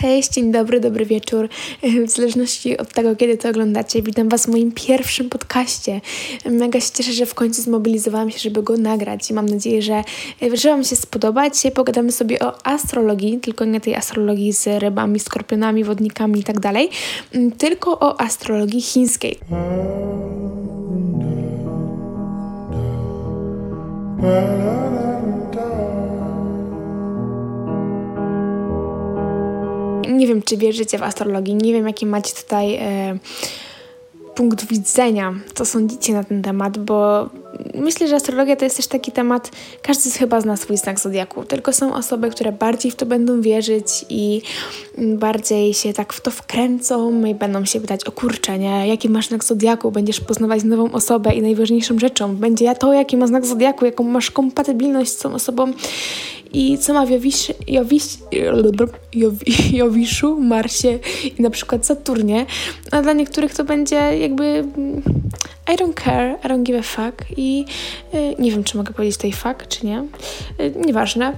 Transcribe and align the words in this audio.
Cześć, 0.00 0.30
dzień 0.30 0.52
dobry, 0.52 0.80
dobry 0.80 1.06
wieczór. 1.06 1.48
W 2.06 2.10
zależności 2.10 2.78
od 2.78 2.92
tego, 2.92 3.16
kiedy 3.16 3.36
to 3.36 3.48
oglądacie, 3.48 4.02
witam 4.02 4.28
Was 4.28 4.46
w 4.46 4.48
moim 4.48 4.72
pierwszym 4.72 5.28
podcaście. 5.28 6.00
Mega 6.50 6.80
się 6.80 6.90
cieszę, 6.92 7.12
że 7.12 7.26
w 7.26 7.34
końcu 7.34 7.62
zmobilizowałam 7.62 8.30
się, 8.30 8.38
żeby 8.38 8.62
go 8.62 8.76
nagrać 8.76 9.30
i 9.30 9.34
mam 9.34 9.46
nadzieję, 9.46 9.82
że, 9.82 10.04
że 10.54 10.68
Wam 10.68 10.84
się 10.84 10.96
spodoba. 10.96 11.50
Dzisiaj 11.50 11.72
pogadamy 11.72 12.12
sobie 12.12 12.38
o 12.38 12.66
astrologii, 12.66 13.38
tylko 13.38 13.64
nie 13.64 13.80
tej 13.80 13.94
astrologii 13.94 14.52
z 14.52 14.66
rybami, 14.82 15.20
skorpionami, 15.20 15.84
wodnikami 15.84 16.40
i 16.40 16.44
tak 16.44 16.60
dalej, 16.60 16.90
tylko 17.58 17.98
o 18.00 18.20
astrologii 18.20 18.82
chińskiej. 18.82 19.38
Nie 30.18 30.26
wiem, 30.26 30.42
czy 30.42 30.56
wierzycie 30.56 30.98
w 30.98 31.02
astrologii, 31.02 31.54
nie 31.54 31.72
wiem, 31.72 31.86
jaki 31.86 32.06
macie 32.06 32.34
tutaj 32.34 32.74
e, 32.74 33.18
punkt 34.38 34.66
widzenia, 34.66 35.34
co 35.54 35.64
sądzicie 35.64 36.12
na 36.12 36.24
ten 36.24 36.42
temat, 36.42 36.78
bo 36.78 37.28
myślę, 37.74 38.08
że 38.08 38.16
astrologia 38.16 38.56
to 38.56 38.64
jest 38.64 38.76
też 38.76 38.86
taki 38.86 39.12
temat, 39.12 39.50
każdy 39.82 40.10
chyba 40.10 40.40
zna 40.40 40.56
swój 40.56 40.76
znak 40.76 41.00
zodiaku, 41.00 41.44
tylko 41.44 41.72
są 41.72 41.94
osoby, 41.94 42.30
które 42.30 42.52
bardziej 42.52 42.92
w 42.92 42.96
to 42.96 43.06
będą 43.06 43.40
wierzyć 43.40 44.04
i 44.08 44.42
bardziej 44.98 45.74
się 45.74 45.92
tak 45.92 46.12
w 46.12 46.20
to 46.20 46.30
wkręcą 46.30 47.24
i 47.24 47.34
będą 47.34 47.64
się 47.64 47.80
pytać 47.80 48.04
o 48.04 48.12
kurczę, 48.12 48.58
nie? 48.58 48.88
Jaki 48.88 49.08
masz 49.08 49.28
znak 49.28 49.44
zodiaku? 49.44 49.90
Będziesz 49.90 50.20
poznawać 50.20 50.64
nową 50.64 50.92
osobę 50.92 51.34
i 51.34 51.42
najważniejszą 51.42 51.98
rzeczą 51.98 52.36
będzie 52.36 52.74
to, 52.74 52.92
jaki 52.92 53.16
ma 53.16 53.26
znak 53.26 53.46
zodiaku, 53.46 53.84
jaką 53.84 54.04
masz 54.04 54.30
kompatybilność 54.30 55.10
z 55.10 55.16
tą 55.16 55.34
osobą 55.34 55.72
i 56.52 56.78
co 56.78 56.92
ma 56.92 57.06
w 57.06 57.10
Jowisz, 57.10 57.52
Jowisz, 57.66 58.18
Jowiszu, 59.72 60.40
Marsie 60.40 60.98
i 61.38 61.42
na 61.42 61.50
przykład 61.50 61.86
Saturnie, 61.86 62.46
a 62.90 63.02
dla 63.02 63.12
niektórych 63.12 63.54
to 63.54 63.64
będzie 63.64 63.96
jakby 63.96 64.64
I 65.74 65.76
don't 65.76 65.94
care, 66.04 66.38
I 66.44 66.48
don't 66.48 66.62
give 66.62 66.78
a 66.78 66.82
fuck 66.82 67.24
i 67.36 67.64
y, 68.14 68.34
nie 68.38 68.50
wiem, 68.50 68.64
czy 68.64 68.76
mogę 68.76 68.92
powiedzieć 68.92 69.16
tej 69.16 69.32
fuck, 69.32 69.66
czy 69.68 69.86
nie, 69.86 70.04
y, 70.60 70.72
nieważne. 70.86 71.32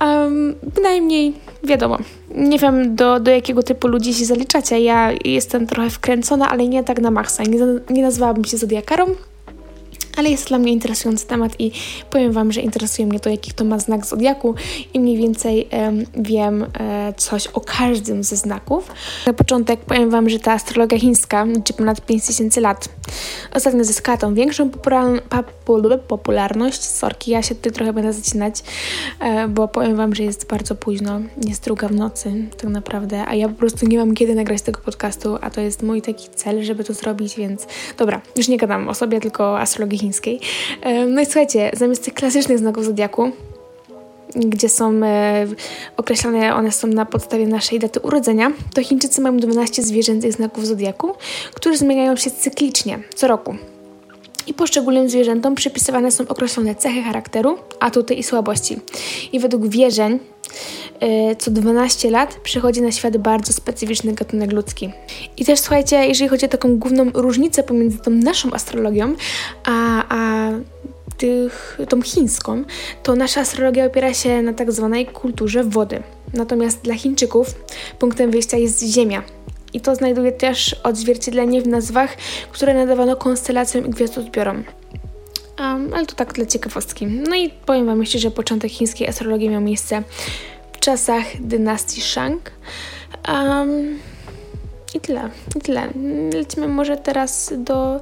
Um, 0.00 0.54
bynajmniej 0.74 1.32
wiadomo, 1.64 1.98
nie 2.34 2.58
wiem 2.58 2.96
do, 2.96 3.20
do 3.20 3.30
jakiego 3.30 3.62
typu 3.62 3.88
ludzi 3.88 4.14
się 4.14 4.24
zaliczacie, 4.24 4.80
ja 4.80 5.12
jestem 5.24 5.66
trochę 5.66 5.90
wkręcona, 5.90 6.48
ale 6.48 6.68
nie 6.68 6.84
tak 6.84 7.00
na 7.00 7.10
maksa, 7.10 7.42
nie, 7.42 7.58
nie 7.90 8.02
nazwałabym 8.02 8.44
się 8.44 8.56
zodiakarą, 8.56 9.06
ale 10.16 10.30
jest 10.30 10.48
dla 10.48 10.58
mnie 10.58 10.72
interesujący 10.72 11.26
temat 11.26 11.52
i 11.58 11.72
powiem 12.10 12.32
Wam, 12.32 12.52
że 12.52 12.60
interesuje 12.60 13.06
mnie 13.06 13.20
to, 13.20 13.30
jaki 13.30 13.52
to 13.52 13.64
ma 13.64 13.78
znak 13.78 14.06
zodiaku 14.06 14.54
i 14.94 15.00
mniej 15.00 15.16
więcej 15.16 15.68
um, 15.72 16.04
wiem 16.14 16.66
e, 16.80 17.12
coś 17.16 17.46
o 17.46 17.60
każdym 17.60 18.24
ze 18.24 18.36
znaków. 18.36 18.92
Na 19.26 19.32
początek 19.32 19.80
powiem 19.80 20.10
Wam, 20.10 20.28
że 20.28 20.38
ta 20.38 20.52
astrologia 20.52 20.98
chińska 20.98 21.44
liczy 21.44 21.72
ponad 21.72 22.06
5000 22.06 22.60
lat. 22.60 22.88
Ostatnio 23.54 23.84
zyskała 23.84 24.18
tą 24.18 24.34
większą 24.34 24.70
popularność. 26.08 26.84
Sorki, 26.84 27.30
ja 27.30 27.42
się 27.42 27.54
tutaj 27.54 27.72
trochę 27.72 27.92
będę 27.92 28.12
zacinać, 28.12 28.62
e, 29.20 29.48
bo 29.48 29.68
powiem 29.68 29.96
Wam, 29.96 30.14
że 30.14 30.22
jest 30.22 30.46
bardzo 30.46 30.74
późno, 30.74 31.20
jest 31.46 31.64
druga 31.64 31.88
w 31.88 31.94
nocy 31.94 32.32
tak 32.60 32.70
naprawdę, 32.70 33.24
a 33.26 33.34
ja 33.34 33.48
po 33.48 33.54
prostu 33.54 33.86
nie 33.86 33.98
mam 33.98 34.14
kiedy 34.14 34.34
nagrać 34.34 34.62
tego 34.62 34.80
podcastu, 34.80 35.38
a 35.40 35.50
to 35.50 35.60
jest 35.60 35.82
mój 35.82 36.02
taki 36.02 36.28
cel, 36.28 36.64
żeby 36.64 36.84
to 36.84 36.94
zrobić, 36.94 37.36
więc 37.36 37.66
dobra, 37.98 38.20
już 38.36 38.48
nie 38.48 38.56
gadam 38.56 38.88
o 38.88 38.94
sobie, 38.94 39.20
tylko 39.20 39.58
astrologii 39.60 40.01
chińskiej. 40.02 40.40
No 41.08 41.20
i 41.20 41.24
słuchajcie, 41.24 41.70
zamiast 41.74 42.04
tych 42.04 42.14
klasycznych 42.14 42.58
znaków 42.58 42.84
zodiaku, 42.84 43.30
gdzie 44.36 44.68
są 44.68 45.04
e, 45.04 45.46
określane, 45.96 46.54
one 46.54 46.72
są 46.72 46.88
na 46.88 47.06
podstawie 47.06 47.46
naszej 47.46 47.78
daty 47.78 48.00
urodzenia, 48.00 48.52
to 48.74 48.82
Chińczycy 48.82 49.20
mają 49.20 49.36
12 49.36 49.82
zwierzęcych 49.82 50.32
znaków 50.32 50.66
zodiaku, 50.66 51.14
które 51.54 51.76
zmieniają 51.76 52.16
się 52.16 52.30
cyklicznie, 52.30 52.98
co 53.14 53.28
roku. 53.28 53.54
I 54.46 54.54
poszczególnym 54.54 55.08
zwierzętom 55.08 55.54
przypisywane 55.54 56.10
są 56.10 56.28
określone 56.28 56.74
cechy 56.74 57.02
charakteru, 57.02 57.58
atuty 57.80 58.14
i 58.14 58.22
słabości. 58.22 58.80
I 59.32 59.40
według 59.40 59.66
wierzeń 59.66 60.18
e, 61.00 61.36
co 61.36 61.50
12 61.50 62.10
lat 62.10 62.34
przychodzi 62.34 62.82
na 62.82 62.92
świat 62.92 63.16
bardzo 63.16 63.52
specyficzny 63.52 64.12
gatunek 64.12 64.52
ludzki. 64.52 64.90
I 65.36 65.44
też 65.44 65.60
słuchajcie, 65.60 65.96
jeżeli 66.06 66.28
chodzi 66.28 66.46
o 66.46 66.48
taką 66.48 66.78
główną 66.78 67.10
różnicę 67.14 67.62
pomiędzy 67.62 67.98
tą 67.98 68.10
naszą 68.10 68.52
astrologią, 68.52 69.14
a, 69.64 70.04
a 70.08 70.50
tych, 71.16 71.78
tą 71.88 72.02
chińską, 72.02 72.64
to 73.02 73.16
nasza 73.16 73.40
astrologia 73.40 73.86
opiera 73.86 74.14
się 74.14 74.42
na 74.42 74.52
tak 74.52 74.72
zwanej 74.72 75.06
kulturze 75.06 75.64
wody. 75.64 76.02
Natomiast 76.34 76.82
dla 76.82 76.94
Chińczyków 76.94 77.54
punktem 77.98 78.30
wyjścia 78.30 78.56
jest 78.56 78.82
Ziemia. 78.82 79.22
I 79.72 79.80
to 79.80 79.94
znajduje 79.94 80.32
też 80.32 80.76
odzwierciedlenie 80.84 81.62
w 81.62 81.66
nazwach, 81.66 82.16
które 82.52 82.74
nadawano 82.74 83.16
konstelacjom 83.16 83.86
i 83.86 83.90
gwiazdozbiorom. 83.90 84.64
Um, 85.58 85.94
ale 85.94 86.06
to 86.06 86.14
tak 86.14 86.32
dla 86.32 86.46
ciekawostki. 86.46 87.06
No 87.06 87.36
i 87.36 87.50
powiem 87.50 87.86
Wam 87.86 88.00
jeszcze, 88.00 88.18
że 88.18 88.30
początek 88.30 88.70
chińskiej 88.70 89.08
astrologii 89.08 89.48
miał 89.48 89.60
miejsce 89.60 90.02
w 90.72 90.80
czasach 90.80 91.24
dynastii 91.40 92.00
Shang. 92.00 92.50
Um, 93.28 93.98
I 94.94 95.00
tyle, 95.00 95.30
i 95.56 95.60
tyle. 95.60 95.88
Lecimy 96.34 96.68
może 96.68 96.96
teraz 96.96 97.52
do 97.56 98.00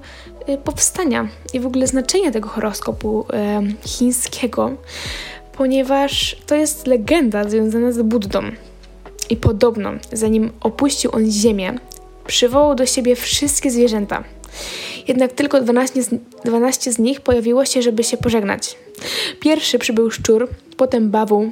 y, 0.48 0.58
powstania 0.58 1.28
i 1.52 1.60
w 1.60 1.66
ogóle 1.66 1.86
znaczenia 1.86 2.30
tego 2.30 2.48
horoskopu 2.48 3.26
y, 3.84 3.88
chińskiego, 3.88 4.70
ponieważ 5.52 6.36
to 6.46 6.54
jest 6.54 6.86
legenda 6.86 7.48
związana 7.48 7.92
z 7.92 8.02
Buddą. 8.02 8.40
I 9.30 9.36
podobno, 9.36 9.90
zanim 10.12 10.50
opuścił 10.60 11.10
on 11.14 11.30
ziemię, 11.30 11.78
przywołał 12.26 12.74
do 12.74 12.86
siebie 12.86 13.16
wszystkie 13.16 13.70
zwierzęta. 13.70 14.24
Jednak 15.08 15.32
tylko 15.32 15.60
12 15.60 16.02
z, 16.02 16.10
12 16.44 16.92
z 16.92 16.98
nich 16.98 17.20
pojawiło 17.20 17.64
się, 17.64 17.82
żeby 17.82 18.04
się 18.04 18.16
pożegnać. 18.16 18.76
Pierwszy 19.40 19.78
przybył 19.78 20.10
szczur, 20.10 20.48
potem 20.76 21.10
bawuł, 21.10 21.50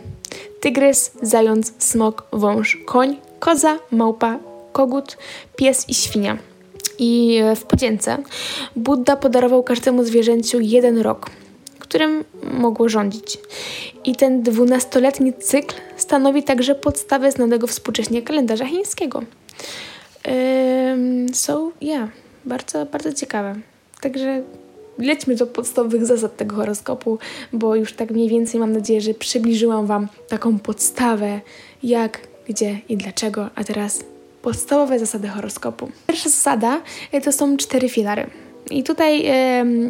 tygrys, 0.60 1.10
zając, 1.22 1.72
smok, 1.78 2.26
wąż, 2.32 2.78
koń, 2.86 3.16
koza, 3.38 3.78
małpa, 3.90 4.38
kogut, 4.72 5.16
pies 5.56 5.88
i 5.88 5.94
świnia. 5.94 6.38
I 6.98 7.40
w 7.56 7.62
podzięce 7.62 8.18
Buddha 8.76 9.16
podarował 9.16 9.62
każdemu 9.62 10.04
zwierzęciu 10.04 10.60
jeden 10.60 10.98
rok, 10.98 11.30
którym 11.78 12.24
mogło 12.52 12.88
rządzić. 12.88 13.38
I 14.04 14.16
ten 14.16 14.42
dwunastoletni 14.42 15.32
cykl 15.32 15.74
stanowi 16.08 16.42
także 16.42 16.74
podstawę 16.74 17.32
znanego 17.32 17.66
współcześnie 17.66 18.22
kalendarza 18.22 18.66
chińskiego. 18.66 19.22
Um, 20.28 21.34
so, 21.34 21.70
yeah, 21.80 22.08
bardzo, 22.44 22.86
bardzo 22.86 23.12
ciekawe. 23.12 23.54
Także 24.00 24.42
lećmy 24.98 25.34
do 25.34 25.46
podstawowych 25.46 26.06
zasad 26.06 26.36
tego 26.36 26.56
horoskopu, 26.56 27.19
bo 27.52 27.76
już 27.76 27.92
tak 27.92 28.10
mniej 28.10 28.28
więcej 28.28 28.60
mam 28.60 28.72
nadzieję, 28.72 29.00
że 29.00 29.14
przybliżyłam 29.14 29.86
Wam 29.86 30.08
taką 30.28 30.58
podstawę, 30.58 31.41
jak, 31.82 32.20
gdzie 32.48 32.78
i 32.88 32.96
dlaczego. 32.96 33.50
A 33.54 33.64
teraz 33.64 34.04
podstawowe 34.42 34.98
zasady 34.98 35.28
horoskopu. 35.28 35.90
Pierwsza 36.06 36.28
zasada 36.28 36.80
e, 37.12 37.20
to 37.20 37.32
są 37.32 37.56
cztery 37.56 37.88
filary. 37.88 38.26
I 38.70 38.82
tutaj 38.82 39.24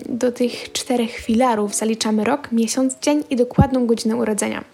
do 0.08 0.32
tych 0.32 0.72
czterech 0.72 1.16
filarów 1.16 1.74
zaliczamy 1.74 2.24
rok, 2.24 2.52
miesiąc, 2.52 2.98
dzień 3.00 3.24
i 3.30 3.36
dokładną 3.36 3.86
godzinę 3.86 4.16
urodzenia. 4.16 4.64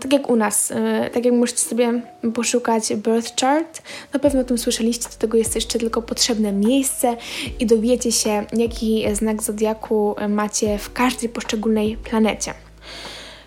Tak 0.00 0.12
jak 0.12 0.30
u 0.30 0.36
nas, 0.36 0.70
e, 0.70 1.10
tak 1.12 1.24
jak 1.24 1.34
możecie 1.34 1.58
sobie 1.58 2.02
poszukać 2.34 2.94
birth 2.94 3.40
chart, 3.40 3.82
na 4.12 4.20
pewno 4.20 4.40
o 4.40 4.44
tym 4.44 4.58
słyszeliście, 4.58 5.08
do 5.08 5.16
tego 5.18 5.38
jest 5.38 5.54
jeszcze 5.54 5.78
tylko 5.78 6.02
potrzebne 6.02 6.52
miejsce 6.52 7.16
i 7.60 7.66
dowiecie 7.66 8.12
się, 8.12 8.46
jaki 8.52 9.04
znak 9.12 9.42
zodiaku 9.42 10.14
macie 10.28 10.78
w 10.78 10.92
każdej 10.92 11.28
poszczególnej 11.28 11.96
planecie. 11.96 12.54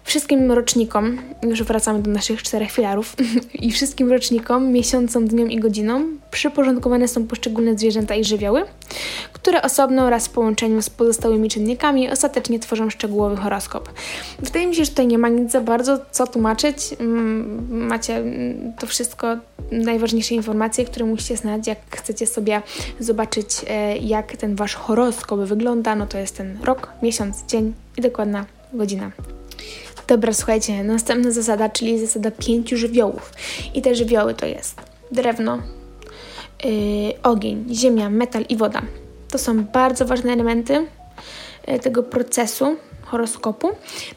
Wszystkim 0.03 0.51
rocznikom, 0.51 1.17
już 1.43 1.63
wracamy 1.63 2.01
do 2.01 2.11
naszych 2.11 2.43
czterech 2.43 2.71
filarów, 2.71 3.15
i 3.53 3.71
wszystkim 3.71 4.11
rocznikom, 4.11 4.71
miesiącom, 4.71 5.27
dniom 5.27 5.51
i 5.51 5.59
godzinom 5.59 6.19
przyporządkowane 6.31 7.07
są 7.07 7.27
poszczególne 7.27 7.77
zwierzęta 7.77 8.15
i 8.15 8.23
żywioły, 8.23 8.65
które 9.33 9.61
osobno 9.61 10.03
oraz 10.05 10.27
w 10.27 10.29
połączeniu 10.29 10.81
z 10.81 10.89
pozostałymi 10.89 11.49
czynnikami 11.49 12.09
ostatecznie 12.09 12.59
tworzą 12.59 12.89
szczegółowy 12.89 13.35
horoskop. 13.35 13.89
Wydaje 14.39 14.67
mi 14.67 14.75
się, 14.75 14.85
że 14.85 14.91
tutaj 14.91 15.07
nie 15.07 15.17
ma 15.17 15.29
nic 15.29 15.51
za 15.51 15.61
bardzo 15.61 15.99
co 16.11 16.27
tłumaczyć. 16.27 16.77
Mm, 16.99 17.87
macie 17.87 18.23
to 18.79 18.87
wszystko, 18.87 19.37
najważniejsze 19.71 20.35
informacje, 20.35 20.85
które 20.85 21.05
musicie 21.05 21.37
znać, 21.37 21.67
jak 21.67 21.77
chcecie 21.89 22.27
sobie 22.27 22.61
zobaczyć, 22.99 23.47
e, 23.67 23.97
jak 23.97 24.37
ten 24.37 24.55
wasz 24.55 24.75
horoskop 24.75 25.39
wygląda. 25.39 25.95
No 25.95 26.07
to 26.07 26.17
jest 26.17 26.37
ten 26.37 26.57
rok, 26.63 26.89
miesiąc, 27.01 27.45
dzień 27.47 27.73
i 27.97 28.01
dokładna 28.01 28.45
godzina. 28.73 29.11
Dobra, 30.13 30.33
słuchajcie, 30.33 30.83
następna 30.83 31.31
zasada, 31.31 31.69
czyli 31.69 31.99
zasada 31.99 32.31
pięciu 32.31 32.77
żywiołów. 32.77 33.33
I 33.73 33.81
te 33.81 33.95
żywioły 33.95 34.33
to 34.33 34.45
jest 34.45 34.81
drewno, 35.11 35.59
yy, 36.63 36.71
ogień, 37.23 37.65
ziemia, 37.71 38.09
metal 38.09 38.45
i 38.49 38.57
woda. 38.57 38.81
To 39.31 39.37
są 39.37 39.63
bardzo 39.63 40.05
ważne 40.05 40.33
elementy 40.33 40.85
yy, 41.67 41.79
tego 41.79 42.03
procesu 42.03 42.75
horoskopu. 43.01 43.69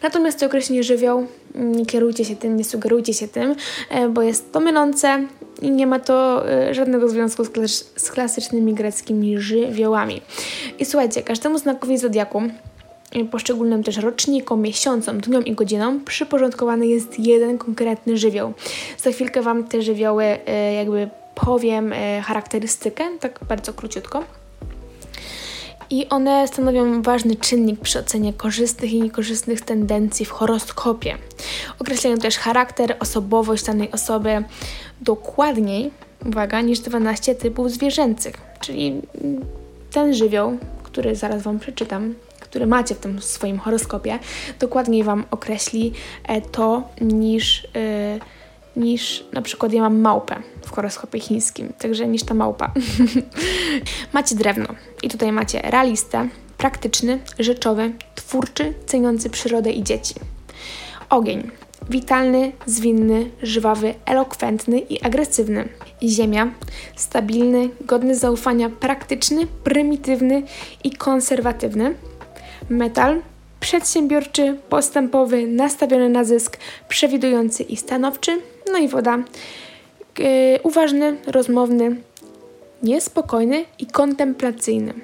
Natomiast 0.02 0.40
to 0.40 0.46
określenie 0.46 0.82
żywioł, 0.82 1.26
nie 1.54 1.86
kierujcie 1.86 2.24
się 2.24 2.36
tym, 2.36 2.56
nie 2.56 2.64
sugerujcie 2.64 3.14
się 3.14 3.28
tym, 3.28 3.54
e, 3.90 4.08
bo 4.08 4.22
jest 4.22 4.52
to 4.52 4.60
mylące 4.60 5.26
i 5.62 5.70
nie 5.70 5.86
ma 5.86 5.98
to 5.98 6.48
e, 6.50 6.74
żadnego 6.74 7.08
związku 7.08 7.44
z, 7.44 7.50
klas 7.50 7.84
z 7.96 8.10
klasycznymi 8.10 8.74
greckimi 8.74 9.40
żywiołami. 9.40 10.22
I 10.78 10.84
słuchajcie, 10.84 11.22
każdemu 11.22 11.58
znakowi 11.58 11.98
zodiaku 11.98 12.42
poszczególnym 13.24 13.82
też 13.82 13.96
rocznikom, 13.96 14.62
miesiącom, 14.62 15.20
dniom 15.20 15.44
i 15.44 15.52
godzinom 15.52 16.04
przyporządkowany 16.04 16.86
jest 16.86 17.18
jeden 17.18 17.58
konkretny 17.58 18.16
żywioł. 18.16 18.52
Za 18.98 19.10
chwilkę 19.10 19.42
Wam 19.42 19.64
te 19.64 19.82
żywioły 19.82 20.24
e, 20.24 20.74
jakby 20.74 21.08
powiem 21.34 21.92
e, 21.92 22.22
charakterystykę, 22.22 23.04
tak 23.20 23.40
bardzo 23.48 23.72
króciutko. 23.72 24.24
I 25.90 26.08
one 26.08 26.48
stanowią 26.48 27.02
ważny 27.02 27.36
czynnik 27.36 27.80
przy 27.80 27.98
ocenie 27.98 28.32
korzystnych 28.32 28.92
i 28.92 29.02
niekorzystnych 29.02 29.60
tendencji 29.60 30.26
w 30.26 30.30
horoskopie. 30.30 31.18
Określają 31.78 32.16
też 32.16 32.38
charakter, 32.38 32.96
osobowość 33.00 33.64
danej 33.64 33.92
osoby 33.92 34.44
dokładniej, 35.00 35.90
uwaga, 36.26 36.60
niż 36.60 36.78
12 36.78 37.34
typów 37.34 37.70
zwierzęcych. 37.70 38.34
Czyli 38.60 39.02
ten 39.92 40.14
żywioł, 40.14 40.58
który 40.82 41.16
zaraz 41.16 41.42
Wam 41.42 41.58
przeczytam, 41.58 42.14
który 42.56 42.66
macie 42.66 42.94
w 42.94 42.98
tym 42.98 43.22
swoim 43.22 43.58
horoskopie, 43.58 44.18
dokładniej 44.58 45.04
Wam 45.04 45.24
określi 45.30 45.92
e, 46.24 46.40
to 46.40 46.88
niż, 47.00 47.68
yy, 48.76 48.82
niż 48.84 49.24
na 49.32 49.42
przykład 49.42 49.72
ja 49.72 49.82
mam 49.82 50.00
małpę 50.00 50.36
w 50.66 50.70
horoskopie 50.70 51.20
chińskim, 51.20 51.72
także 51.78 52.06
niż 52.06 52.22
ta 52.22 52.34
małpa. 52.34 52.72
macie 54.12 54.34
drewno 54.34 54.66
i 55.02 55.08
tutaj 55.08 55.32
macie 55.32 55.62
realistę, 55.62 56.28
praktyczny, 56.58 57.18
rzeczowy, 57.38 57.92
twórczy, 58.14 58.74
ceniący 58.86 59.30
przyrodę 59.30 59.70
i 59.70 59.82
dzieci. 59.82 60.14
Ogień. 61.10 61.50
Witalny, 61.90 62.52
zwinny, 62.66 63.30
żwawy, 63.42 63.94
elokwentny 64.04 64.78
i 64.78 65.02
agresywny. 65.02 65.68
Ziemia. 66.02 66.50
Stabilny, 66.96 67.68
godny 67.80 68.14
zaufania, 68.14 68.70
praktyczny, 68.70 69.46
prymitywny 69.64 70.42
i 70.84 70.90
konserwatywny 70.90 71.94
metal, 72.68 73.22
przedsiębiorczy, 73.60 74.56
postępowy, 74.68 75.46
nastawiony 75.46 76.08
na 76.08 76.24
zysk, 76.24 76.56
przewidujący 76.88 77.62
i 77.62 77.76
stanowczy, 77.76 78.38
no 78.72 78.78
i 78.78 78.88
woda, 78.88 79.18
yy, 80.18 80.26
uważny, 80.62 81.16
rozmowny, 81.26 81.96
niespokojny 82.82 83.64
i 83.78 83.86
kontemplacyjny. 83.86 84.94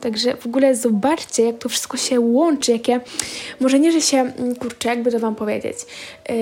Także 0.00 0.36
w 0.36 0.46
ogóle 0.46 0.74
zobaczcie, 0.74 1.42
jak 1.44 1.58
to 1.58 1.68
wszystko 1.68 1.96
się 1.96 2.20
łączy, 2.20 2.72
jakie, 2.72 3.00
może 3.60 3.78
nie, 3.78 3.92
że 3.92 4.00
się, 4.00 4.18
mm, 4.18 4.56
kurczę, 4.56 4.88
jakby 4.88 5.12
to 5.12 5.18
Wam 5.18 5.34
powiedzieć, 5.34 5.76
yy, 6.28 6.34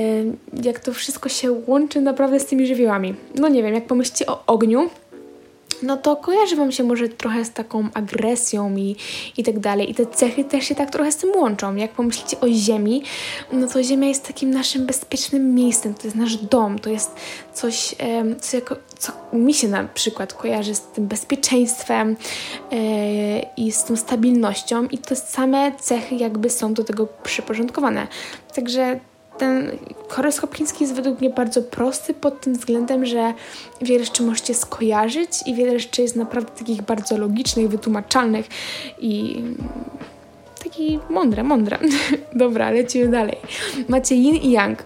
jak 0.63 0.81
to 0.81 0.93
wszystko 0.93 1.29
się 1.29 1.53
łączy 1.67 2.01
naprawdę 2.01 2.41
z 2.41 2.47
tymi 2.47 2.67
żywiołami. 2.67 3.15
No 3.35 3.49
nie 3.49 3.63
wiem, 3.63 3.75
jak 3.75 3.87
pomyślicie 3.87 4.27
o 4.27 4.43
ogniu, 4.47 4.91
no 5.83 5.97
to 5.97 6.17
kojarzy 6.17 6.57
Wam 6.57 6.73
się 6.73 6.85
może 6.85 7.09
trochę 7.09 7.45
z 7.45 7.53
taką 7.53 7.89
agresją 7.95 8.77
i, 8.77 8.97
i 9.37 9.45
tak 9.45 9.59
dalej. 9.59 9.91
I 9.91 9.95
te 9.95 10.07
cechy 10.07 10.45
też 10.45 10.65
się 10.65 10.75
tak 10.75 10.91
trochę 10.91 11.13
z 11.13 11.17
tym 11.17 11.31
łączą. 11.37 11.77
Jak 11.77 11.93
pomyślicie 11.93 12.41
o 12.41 12.49
Ziemi, 12.49 13.03
no 13.53 13.67
to 13.67 13.83
Ziemia 13.83 14.09
jest 14.09 14.27
takim 14.27 14.51
naszym 14.51 14.87
bezpiecznym 14.87 15.55
miejscem, 15.55 15.95
to 15.95 16.07
jest 16.07 16.17
nasz 16.17 16.37
dom, 16.37 16.79
to 16.79 16.91
jest 16.91 17.11
coś, 17.53 17.95
co, 18.41 18.57
jako, 18.57 18.77
co 18.99 19.13
mi 19.33 19.55
się 19.55 19.69
na 19.69 19.85
przykład 19.85 20.35
kojarzy 20.35 20.75
z 20.75 20.81
tym 20.81 21.07
bezpieczeństwem 21.07 22.17
e, 22.73 22.77
i 23.57 23.73
z 23.73 23.85
tą 23.85 23.97
stabilnością 23.97 24.85
i 24.85 24.99
te 24.99 25.17
same 25.17 25.73
cechy 25.81 26.15
jakby 26.15 26.51
są 26.51 26.75
do 26.75 26.85
tego 26.85 27.09
przyporządkowane. 27.23 28.07
Także 28.55 29.01
ten 29.39 29.79
chiński 30.55 30.85
jest 30.85 30.95
według 30.95 31.21
mnie 31.21 31.31
bardzo 31.31 31.63
prosty 31.63 32.15
pod 32.15 32.41
tym 32.41 32.55
względem, 32.55 33.07
że 33.07 33.35
wiele 33.81 34.05
rzeczy 34.05 34.23
możecie 34.23 34.55
skojarzyć 34.55 35.31
i 35.47 35.55
wiele 35.55 35.79
rzeczy 35.79 36.03
jest 36.03 36.17
naprawdę 36.17 36.53
takich 36.59 36.83
bardzo 36.83 37.19
logicznych, 37.19 37.69
wytłumaczalnych 37.69 38.47
i 38.99 39.43
taki 40.65 40.99
mądre, 41.11 41.43
mądre. 41.43 41.79
Dobra, 42.35 42.71
lecimy 42.71 43.09
dalej. 43.09 43.37
Macie 43.89 44.15
yin 44.15 44.37
i 44.37 44.51
yang. 44.51 44.79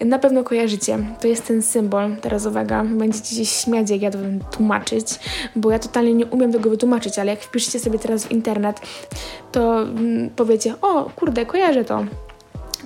Na 0.00 0.18
pewno 0.18 0.44
kojarzycie. 0.44 0.98
To 1.20 1.28
jest 1.28 1.46
ten 1.46 1.62
symbol. 1.62 2.16
Teraz 2.16 2.46
uwaga, 2.46 2.84
będziecie 2.84 3.36
się 3.36 3.44
śmiać, 3.44 3.90
jak 3.90 4.02
ja 4.02 4.10
to 4.10 4.18
będę 4.18 4.44
tłumaczyć, 4.50 5.06
bo 5.56 5.70
ja 5.70 5.78
totalnie 5.78 6.14
nie 6.14 6.26
umiem 6.26 6.52
tego 6.52 6.70
wytłumaczyć, 6.70 7.18
ale 7.18 7.30
jak 7.30 7.40
wpiszecie 7.40 7.80
sobie 7.80 7.98
teraz 7.98 8.26
w 8.26 8.30
internet, 8.30 8.80
to 9.52 9.82
mm, 9.82 10.30
powiecie, 10.30 10.74
o 10.80 11.10
kurde, 11.16 11.46
kojarzę 11.46 11.84
to. 11.84 12.04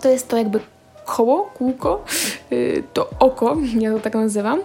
To 0.03 0.09
jest 0.09 0.29
to 0.29 0.37
jakby 0.37 0.61
koło, 1.05 1.43
kółko, 1.43 2.05
y, 2.53 2.83
to 2.93 3.11
oko, 3.19 3.57
ja 3.79 3.93
to 3.93 4.01
tak 4.01 4.15
nazywam. 4.15 4.61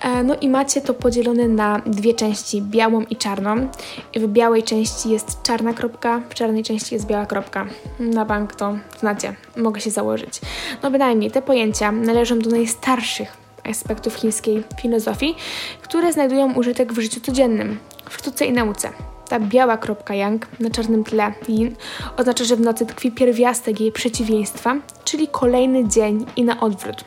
E, 0.00 0.22
no 0.22 0.34
i 0.40 0.48
macie 0.48 0.80
to 0.80 0.94
podzielone 0.94 1.48
na 1.48 1.82
dwie 1.86 2.14
części, 2.14 2.62
białą 2.62 3.00
i 3.00 3.16
czarną. 3.16 3.68
W 4.16 4.26
białej 4.26 4.62
części 4.62 5.10
jest 5.10 5.42
czarna 5.42 5.72
kropka, 5.72 6.20
w 6.30 6.34
czarnej 6.34 6.62
części 6.62 6.94
jest 6.94 7.06
biała 7.06 7.26
kropka. 7.26 7.66
Na 8.00 8.24
bank 8.24 8.54
to 8.54 8.76
znacie, 9.00 9.36
mogę 9.56 9.80
się 9.80 9.90
założyć. 9.90 10.40
No 10.82 10.90
bynajmniej 10.90 11.30
te 11.30 11.42
pojęcia 11.42 11.92
należą 11.92 12.38
do 12.38 12.50
najstarszych 12.50 13.36
aspektów 13.64 14.14
chińskiej 14.14 14.64
filozofii, 14.82 15.36
które 15.82 16.12
znajdują 16.12 16.54
użytek 16.54 16.92
w 16.92 17.00
życiu 17.00 17.20
codziennym, 17.20 17.78
w 18.10 18.16
sztuce 18.16 18.44
i 18.44 18.52
nauce. 18.52 19.09
Ta 19.30 19.40
biała 19.40 19.76
kropka 19.76 20.14
yang 20.14 20.46
na 20.60 20.70
czarnym 20.70 21.04
tle 21.04 21.32
yin 21.48 21.76
oznacza, 22.16 22.44
że 22.44 22.56
w 22.56 22.60
nocy 22.60 22.86
tkwi 22.86 23.12
pierwiastek 23.12 23.80
jej 23.80 23.92
przeciwieństwa, 23.92 24.76
czyli 25.04 25.28
kolejny 25.28 25.88
dzień 25.88 26.26
i 26.36 26.44
na 26.44 26.60
odwrót. 26.60 27.04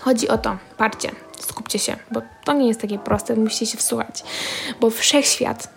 Chodzi 0.00 0.28
o 0.28 0.38
to, 0.38 0.56
patrzcie, 0.76 1.10
skupcie 1.38 1.78
się, 1.78 1.96
bo 2.10 2.20
to 2.44 2.52
nie 2.52 2.68
jest 2.68 2.80
takie 2.80 2.98
proste, 2.98 3.36
musicie 3.36 3.66
się 3.66 3.78
wsłuchać, 3.78 4.22
bo 4.80 4.90
wszechświat 4.90 5.68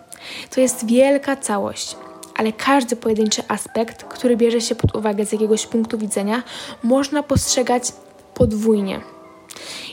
to 0.54 0.60
jest 0.60 0.86
wielka 0.86 1.36
całość, 1.36 1.96
ale 2.36 2.52
każdy 2.52 2.96
pojedynczy 2.96 3.42
aspekt, 3.48 4.04
który 4.04 4.36
bierze 4.36 4.60
się 4.60 4.74
pod 4.74 4.96
uwagę 4.96 5.26
z 5.26 5.32
jakiegoś 5.32 5.66
punktu 5.66 5.98
widzenia, 5.98 6.42
można 6.82 7.22
postrzegać 7.22 7.92
podwójnie. 8.34 9.00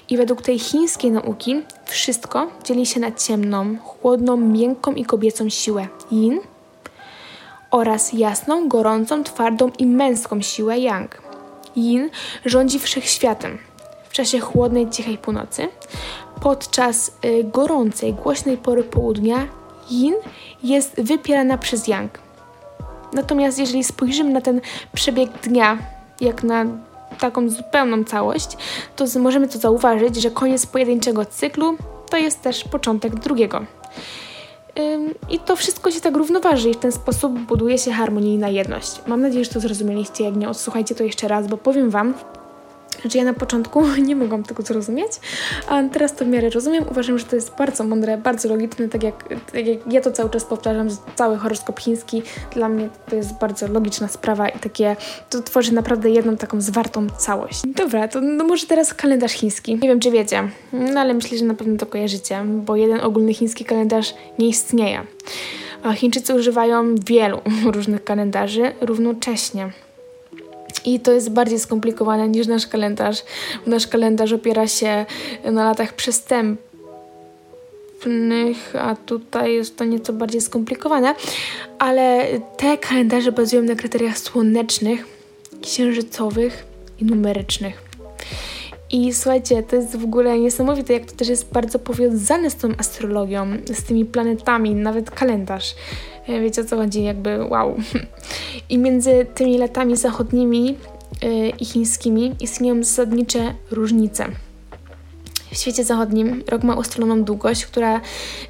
I 0.10 0.18
według 0.18 0.42
tej 0.42 0.60
chińskiej 0.60 1.12
nauki 1.12 1.62
wszystko 1.86 2.48
dzieli 2.64 2.86
się 2.86 3.00
na 3.00 3.12
ciemną, 3.12 3.78
chłodną, 3.78 4.38
miękką 4.38 4.94
i 4.94 5.06
kobiecą 5.06 5.50
siłę 5.50 5.88
yin 6.12 6.40
oraz 7.72 8.14
jasną, 8.14 8.68
gorącą, 8.68 9.24
twardą 9.24 9.72
i 9.80 9.86
męską 9.86 10.42
siłę 10.42 10.80
yang. 10.80 11.22
Yin 11.76 12.10
rządzi 12.46 12.80
wszechświatem 12.80 13.58
w 14.10 14.14
czasie 14.14 14.40
chłodnej, 14.40 14.90
cichej 14.90 15.18
północy. 15.18 15.68
Podczas 16.42 17.12
y, 17.26 17.44
gorącej, 17.44 18.14
głośnej 18.14 18.58
pory 18.58 18.84
południa 18.84 19.48
yin 19.92 20.16
jest 20.64 21.02
wypierana 21.02 21.58
przez 21.58 21.88
yang. 21.88 22.20
Natomiast 23.14 23.60
jeżeli 23.60 23.84
spojrzymy 23.84 24.30
na 24.30 24.42
ten 24.42 24.62
przebieg 24.94 25.30
dnia, 25.44 25.78
jak 26.22 26.44
na 26.44 26.66
taką 27.20 27.50
zupełną 27.50 28.04
całość, 28.04 28.58
to 28.96 29.06
możemy 29.20 29.48
to 29.48 29.58
zauważyć, 29.58 30.16
że 30.16 30.32
koniec 30.32 30.66
pojedynczego 30.66 31.26
cyklu 31.26 31.78
to 32.10 32.18
jest 32.18 32.42
też 32.42 32.64
początek 32.64 33.16
drugiego. 33.16 33.66
I 35.30 35.40
to 35.40 35.56
wszystko 35.56 35.92
się 35.92 36.02
tak 36.02 36.18
równoważy 36.18 36.70
i 36.70 36.74
w 36.74 36.78
ten 36.78 36.92
sposób 36.92 37.40
buduje 37.40 37.78
się 37.78 37.92
harmonijna 37.92 38.50
jedność. 38.50 39.02
Mam 39.08 39.22
nadzieję, 39.22 39.46
że 39.46 39.52
to 39.52 39.60
zrozumieliście. 39.60 40.24
Jak 40.24 40.36
nie, 40.36 40.50
odsłuchajcie 40.50 40.96
to 40.96 41.04
jeszcze 41.04 41.28
raz, 41.28 41.48
bo 41.48 41.58
powiem 41.58 41.90
Wam, 41.90 42.14
znaczy 43.04 43.18
ja 43.18 43.24
na 43.24 43.34
początku 43.34 43.84
nie 44.08 44.16
mogłam 44.16 44.44
tego 44.44 44.64
zrozumieć, 44.64 45.12
a 45.68 45.84
teraz 45.84 46.16
to 46.16 46.26
w 46.26 46.28
miarę 46.28 46.50
rozumiem. 46.50 46.86
Uważam, 46.92 47.20
że 47.20 47.26
to 47.26 47.36
jest 47.36 47.52
bardzo 47.58 47.84
mądre, 47.84 48.18
bardzo 48.18 48.50
logiczne, 48.50 48.90
tak 48.90 49.04
jak, 49.04 49.24
tak 49.52 49.68
jak 49.68 49.94
ja 49.94 50.02
to 50.02 50.12
cały 50.12 50.30
czas 50.30 50.46
powtarzam, 50.46 50.88
cały 51.16 51.38
horoskop 51.38 51.80
chiński 51.80 52.22
dla 52.54 52.70
mnie 52.70 52.90
to 53.10 53.16
jest 53.16 53.34
bardzo 53.40 53.68
logiczna 53.68 54.08
sprawa 54.08 54.50
i 54.50 54.60
takie, 54.60 54.96
to 55.30 55.42
tworzy 55.42 55.74
naprawdę 55.74 56.10
jedną 56.10 56.38
taką 56.38 56.62
zwartą 56.62 57.08
całość. 57.10 57.62
Dobra, 57.68 58.08
to 58.08 58.22
no 58.22 58.44
może 58.44 58.68
teraz 58.68 58.94
kalendarz 58.94 59.32
chiński. 59.32 59.74
Nie 59.76 59.88
wiem, 59.88 60.00
czy 60.00 60.12
wiecie, 60.12 60.50
no 60.74 61.00
ale 61.00 61.14
myślę, 61.14 61.38
że 61.38 61.46
na 61.46 61.54
pewno 61.54 61.78
to 61.78 61.86
kojarzycie, 61.86 62.44
bo 62.46 62.76
jeden 62.76 63.00
ogólny 63.00 63.34
chiński 63.34 63.66
kalendarz 63.66 64.14
nie 64.40 64.48
istnieje. 64.48 65.02
A 65.84 65.94
Chińczycy 65.94 66.36
używają 66.36 66.96
wielu 66.96 67.42
różnych 67.76 68.04
kalendarzy 68.04 68.72
równocześnie. 68.82 69.70
I 70.86 71.00
to 71.00 71.12
jest 71.12 71.30
bardziej 71.30 71.60
skomplikowane 71.60 72.30
niż 72.30 72.48
nasz 72.48 72.68
kalendarz. 72.68 73.24
Nasz 73.66 73.88
kalendarz 73.88 74.32
opiera 74.32 74.68
się 74.68 75.06
na 75.52 75.64
latach 75.64 75.94
przestępnych, 75.94 76.58
a 78.80 78.96
tutaj 78.96 79.54
jest 79.54 79.78
to 79.78 79.86
nieco 79.86 80.14
bardziej 80.14 80.42
skomplikowane, 80.42 81.16
ale 81.80 82.26
te 82.58 82.78
kalendarze 82.78 83.32
bazują 83.32 83.62
na 83.62 83.76
kryteriach 83.76 84.18
słonecznych, 84.18 85.06
księżycowych 85.62 86.66
i 87.00 87.06
numerycznych. 87.06 87.83
I 88.94 89.14
słuchajcie, 89.14 89.64
to 89.64 89.76
jest 89.76 89.96
w 89.96 90.04
ogóle 90.04 90.40
niesamowite, 90.40 90.94
jak 90.94 91.06
to 91.06 91.16
też 91.16 91.28
jest 91.28 91.54
bardzo 91.54 91.80
powiązane 91.80 92.50
z 92.50 92.56
tą 92.56 92.70
astrologią, 92.78 93.48
z 93.74 93.84
tymi 93.84 94.06
planetami, 94.06 94.76
nawet 94.76 95.12
kalendarz. 95.12 95.76
E, 96.28 96.42
wiecie 96.42 96.62
o 96.62 96.66
co 96.66 96.78
chodzi, 96.78 97.04
jakby 97.04 97.46
wow. 97.46 97.76
I 98.70 98.78
między 98.78 99.26
tymi 99.36 99.58
latami 99.58 99.98
zachodnimi 99.98 100.78
yy, 101.22 101.50
i 101.50 101.66
chińskimi 101.66 102.36
istnieją 102.40 102.84
zasadnicze 102.84 103.54
różnice. 103.72 104.26
W 105.52 105.58
świecie 105.58 105.84
zachodnim 105.84 106.44
rok 106.48 106.64
ma 106.64 106.76
ustaloną 106.76 107.24
długość, 107.24 107.66
która 107.66 108.02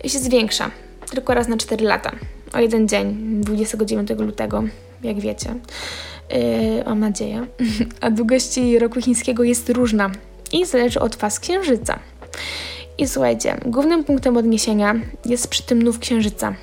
się 0.06 0.20
zwiększa 0.20 0.72
tylko 1.10 1.34
raz 1.34 1.48
na 1.48 1.58
4 1.58 1.86
lata. 1.86 2.12
O 2.54 2.60
jeden 2.60 2.88
dzień, 2.88 3.16
29 3.42 4.10
lutego, 4.10 4.64
jak 5.04 5.20
wiecie. 5.20 5.56
Yy, 6.30 6.84
mam 6.86 7.00
nadzieję. 7.00 7.48
A 8.02 8.12
długość 8.12 8.60
roku 8.80 9.02
chińskiego 9.02 9.44
jest 9.44 9.70
różna 9.70 10.12
i 10.54 10.66
zależy 10.66 11.00
od 11.00 11.16
faz 11.16 11.40
księżyca. 11.40 12.00
I 12.98 13.08
słuchajcie, 13.08 13.58
głównym 13.66 14.04
punktem 14.04 14.38
odniesienia 14.38 14.96
jest 15.26 15.48
przy 15.48 15.64
tym 15.64 15.84
nów 15.84 16.00
księżyca. 16.00 16.56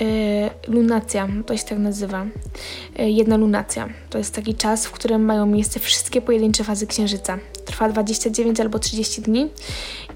Yy, 0.00 0.74
lunacja, 0.74 1.28
to 1.46 1.56
się 1.56 1.64
tak 1.64 1.78
nazywa. 1.78 2.26
Yy, 2.98 3.10
jedna 3.10 3.36
lunacja. 3.36 3.88
To 4.10 4.18
jest 4.18 4.34
taki 4.34 4.54
czas, 4.54 4.86
w 4.86 4.90
którym 4.90 5.24
mają 5.24 5.46
miejsce 5.46 5.80
wszystkie 5.80 6.20
pojedyncze 6.20 6.64
fazy 6.64 6.86
księżyca. 6.86 7.38
Trwa 7.64 7.88
29 7.88 8.60
albo 8.60 8.78
30 8.78 9.22
dni 9.22 9.48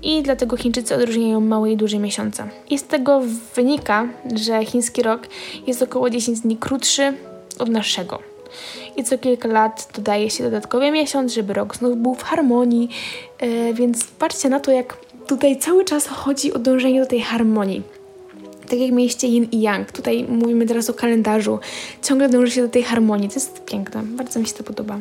i 0.02 0.22
dlatego 0.22 0.56
Chińczycy 0.56 0.94
odróżniają 0.94 1.40
małe 1.40 1.72
i 1.72 1.76
duże 1.76 1.98
miesiące. 1.98 2.48
I 2.70 2.78
z 2.78 2.84
tego 2.84 3.22
wynika, 3.54 4.08
że 4.34 4.64
chiński 4.64 5.02
rok 5.02 5.26
jest 5.66 5.82
około 5.82 6.10
10 6.10 6.40
dni 6.40 6.56
krótszy 6.56 7.12
od 7.58 7.68
naszego. 7.68 8.33
I 8.96 9.04
co 9.04 9.18
kilka 9.18 9.48
lat 9.48 9.88
dodaje 9.94 10.30
się 10.30 10.44
dodatkowy 10.44 10.90
miesiąc, 10.90 11.32
żeby 11.32 11.52
rok 11.52 11.76
znów 11.76 11.96
był 11.96 12.14
w 12.14 12.22
harmonii. 12.22 12.88
Yy, 13.42 13.74
więc 13.74 14.04
patrzcie 14.04 14.48
na 14.48 14.60
to, 14.60 14.70
jak 14.70 14.96
tutaj 15.26 15.58
cały 15.58 15.84
czas 15.84 16.06
chodzi 16.06 16.52
o 16.52 16.58
dążenie 16.58 17.00
do 17.00 17.06
tej 17.06 17.20
harmonii 17.20 17.82
tak 18.68 18.78
jak 18.78 18.92
mieliście 18.92 19.26
yin 19.26 19.48
i 19.52 19.60
yang, 19.60 19.92
tutaj 19.92 20.24
mówimy 20.28 20.66
teraz 20.66 20.90
o 20.90 20.94
kalendarzu, 20.94 21.58
ciągle 22.02 22.28
dąży 22.28 22.52
się 22.52 22.62
do 22.62 22.68
tej 22.68 22.82
harmonii, 22.82 23.28
to 23.28 23.34
jest 23.34 23.64
piękne, 23.64 24.02
bardzo 24.02 24.40
mi 24.40 24.46
się 24.46 24.52
to 24.52 24.64
podoba. 24.64 24.98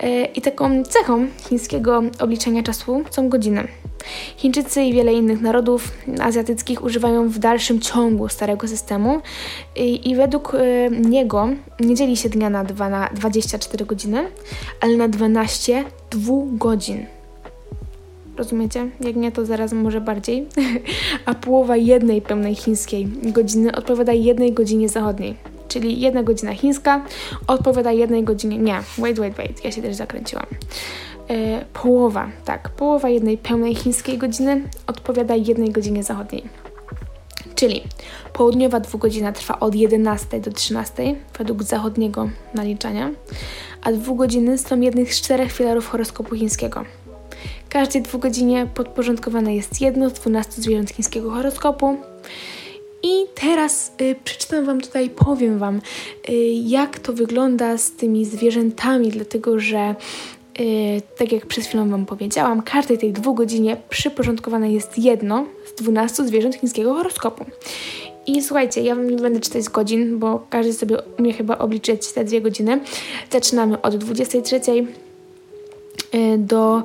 E, 0.00 0.24
I 0.24 0.40
taką 0.40 0.84
cechą 0.84 1.26
chińskiego 1.48 2.02
obliczenia 2.20 2.62
czasu 2.62 3.04
są 3.10 3.28
godziny. 3.28 3.68
Chińczycy 4.36 4.82
i 4.82 4.92
wiele 4.92 5.12
innych 5.12 5.40
narodów 5.40 5.92
azjatyckich 6.20 6.84
używają 6.84 7.28
w 7.28 7.38
dalszym 7.38 7.80
ciągu 7.80 8.28
starego 8.28 8.68
systemu 8.68 9.20
i, 9.76 10.10
i 10.10 10.16
według 10.16 10.54
e, 10.54 10.90
niego 10.90 11.48
nie 11.80 11.94
dzieli 11.94 12.16
się 12.16 12.28
dnia 12.28 12.50
na, 12.50 12.64
dwa, 12.64 12.88
na 12.88 13.08
24 13.14 13.84
godziny, 13.84 14.24
ale 14.80 14.96
na 14.96 15.08
12 15.08 15.84
dwugodzin. 16.10 17.06
Rozumiecie? 18.36 18.88
Jak 19.00 19.16
nie, 19.16 19.32
to 19.32 19.46
zaraz 19.46 19.72
może 19.72 20.00
bardziej. 20.00 20.46
A 21.26 21.34
połowa 21.34 21.76
jednej 21.76 22.22
pełnej 22.22 22.54
chińskiej 22.54 23.08
godziny 23.22 23.74
odpowiada 23.74 24.12
jednej 24.12 24.52
godzinie 24.52 24.88
zachodniej. 24.88 25.34
Czyli 25.68 26.00
jedna 26.00 26.22
godzina 26.22 26.54
chińska 26.54 27.04
odpowiada 27.46 27.92
jednej 27.92 28.24
godzinie. 28.24 28.58
Nie, 28.58 28.82
wait, 28.98 29.18
wait, 29.18 29.34
wait, 29.34 29.64
ja 29.64 29.72
się 29.72 29.82
też 29.82 29.94
zakręciłam. 29.94 30.46
E, 31.28 31.64
połowa, 31.72 32.28
tak, 32.44 32.68
połowa 32.68 33.08
jednej 33.08 33.38
pełnej 33.38 33.74
chińskiej 33.74 34.18
godziny 34.18 34.62
odpowiada 34.86 35.34
jednej 35.34 35.70
godzinie 35.70 36.02
zachodniej. 36.02 36.42
Czyli 37.54 37.82
południowa 38.32 38.80
dwugodzina 38.80 39.32
trwa 39.32 39.60
od 39.60 39.74
11 39.74 40.40
do 40.40 40.52
13 40.52 41.14
według 41.38 41.62
zachodniego 41.62 42.28
naliczania, 42.54 43.10
a 43.82 43.92
dwugodziny 43.92 44.58
są 44.58 44.80
jednych 44.80 45.14
z 45.14 45.20
czterech 45.20 45.52
filarów 45.52 45.88
horoskopu 45.88 46.34
chińskiego. 46.36 46.84
Każdej 47.68 48.02
dwugodzinie 48.02 48.66
podporządkowane 48.74 49.54
jest 49.54 49.80
jedno 49.80 50.10
z 50.10 50.12
12 50.12 50.62
zwierząt 50.62 50.90
chińskiego 50.90 51.30
horoskopu. 51.30 51.96
I 53.02 53.24
teraz 53.34 53.92
y, 54.00 54.16
przeczytam 54.24 54.64
Wam 54.64 54.80
tutaj, 54.80 55.10
powiem 55.10 55.58
Wam, 55.58 55.80
y, 56.28 56.32
jak 56.52 56.98
to 56.98 57.12
wygląda 57.12 57.78
z 57.78 57.92
tymi 57.92 58.24
zwierzętami, 58.24 59.08
dlatego 59.08 59.60
że 59.60 59.94
tak 61.18 61.32
jak 61.32 61.46
przed 61.46 61.64
chwilą 61.64 61.90
Wam 61.90 62.06
powiedziałam, 62.06 62.62
każdej 62.62 62.98
tej 62.98 63.12
dwugodzinie 63.12 63.76
przyporządkowane 63.88 64.72
jest 64.72 64.98
jedno 64.98 65.46
z 65.66 65.82
12 65.82 66.26
zwierząt 66.26 66.54
chińskiego 66.54 66.94
horoskopu. 66.94 67.44
I 68.26 68.42
słuchajcie, 68.42 68.82
ja 68.82 68.94
Wam 68.94 69.10
nie 69.10 69.16
będę 69.16 69.40
czytać 69.40 69.64
z 69.64 69.68
godzin, 69.68 70.18
bo 70.18 70.46
każdy 70.50 70.72
sobie 70.72 70.96
umie 71.18 71.32
chyba 71.32 71.58
obliczyć 71.58 72.12
te 72.12 72.24
dwie 72.24 72.40
godziny. 72.40 72.80
Zaczynamy 73.30 73.82
od 73.82 73.96
23 73.96 74.60
y, 76.14 76.38
do 76.38 76.82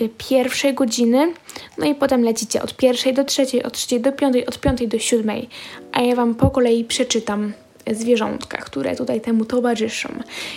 Y, 0.00 0.08
pierwszej 0.28 0.74
godziny, 0.74 1.32
no 1.78 1.86
i 1.86 1.94
potem 1.94 2.24
lecicie 2.24 2.62
od 2.62 2.76
pierwszej 2.76 3.14
do 3.14 3.24
trzeciej, 3.24 3.62
od 3.62 3.72
trzeciej 3.72 4.00
do 4.00 4.12
piątej, 4.12 4.46
od 4.46 4.58
piątej 4.58 4.88
do 4.88 4.98
siódmej, 4.98 5.48
a 5.92 6.00
ja 6.00 6.14
Wam 6.14 6.34
po 6.34 6.50
kolei 6.50 6.84
przeczytam 6.84 7.52
zwierzątka, 7.90 8.58
które 8.58 8.96
tutaj 8.96 9.20
temu 9.20 9.44
towarzyszą. 9.44 10.08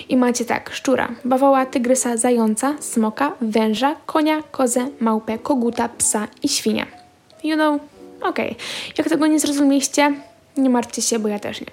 I 0.10 0.18
macie 0.18 0.46
tak, 0.46 0.70
szczura, 0.74 1.10
bawoła, 1.26 1.66
tygrysa, 1.66 2.18
zająca, 2.18 2.76
smoka, 2.80 3.32
węża, 3.42 3.96
konia, 4.06 4.44
kozę, 4.52 4.88
małpę, 5.00 5.40
koguta, 5.40 5.90
psa 5.90 6.28
i 6.44 6.50
świnia. 6.50 6.86
You 7.44 7.56
know? 7.56 7.82
Okej. 8.22 8.52
Okay. 8.52 8.56
Jak 8.98 9.10
tego 9.10 9.28
nie 9.28 9.40
zrozumieliście, 9.40 10.14
nie 10.58 10.70
martwcie 10.70 11.02
się, 11.02 11.20
bo 11.20 11.28
ja 11.28 11.40
też 11.40 11.62
nie. 11.62 11.68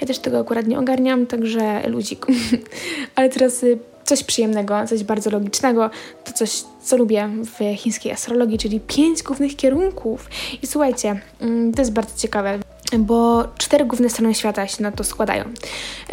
Ja 0.00 0.06
też 0.06 0.18
tego 0.18 0.38
akurat 0.38 0.66
nie 0.66 0.78
ogarniam, 0.78 1.26
także 1.26 1.88
ludzik. 1.88 2.26
Ale 3.16 3.28
teraz 3.28 3.62
y, 3.62 3.78
coś 4.04 4.24
przyjemnego, 4.24 4.86
coś 4.86 5.04
bardzo 5.04 5.30
logicznego, 5.30 5.90
to 6.24 6.32
coś, 6.32 6.64
co 6.82 6.96
lubię 6.96 7.28
w 7.44 7.76
chińskiej 7.76 8.12
astrologii, 8.12 8.58
czyli 8.58 8.80
pięć 8.80 9.22
głównych 9.22 9.56
kierunków. 9.56 10.28
I 10.62 10.66
słuchajcie, 10.66 11.20
mm, 11.40 11.72
to 11.72 11.82
jest 11.82 11.92
bardzo 11.92 12.18
ciekawe, 12.18 12.58
bo 12.98 13.44
cztery 13.58 13.84
główne 13.84 14.10
strony 14.10 14.34
świata 14.34 14.66
się 14.66 14.82
na 14.82 14.92
to 14.92 15.04
składają: 15.04 15.44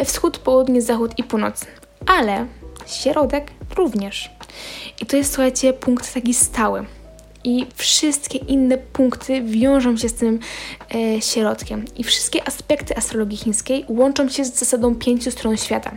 wschód, 0.04 0.38
południe, 0.38 0.82
zachód 0.82 1.12
i 1.18 1.24
północ, 1.24 1.66
ale 2.06 2.46
środek 2.86 3.50
również. 3.76 4.30
I 5.00 5.06
to 5.06 5.16
jest, 5.16 5.32
słuchajcie, 5.32 5.72
punkt 5.72 6.14
taki 6.14 6.34
stały 6.34 6.86
i 7.44 7.66
wszystkie 7.74 8.38
inne 8.38 8.78
punkty 8.78 9.42
wiążą 9.42 9.96
się 9.96 10.08
z 10.08 10.14
tym 10.14 10.38
e, 10.94 11.20
środkiem. 11.20 11.84
I 11.96 12.04
wszystkie 12.04 12.48
aspekty 12.48 12.96
astrologii 12.96 13.38
chińskiej 13.38 13.84
łączą 13.88 14.28
się 14.28 14.44
z 14.44 14.58
zasadą 14.58 14.94
pięciu 14.94 15.30
stron 15.30 15.56
świata. 15.56 15.92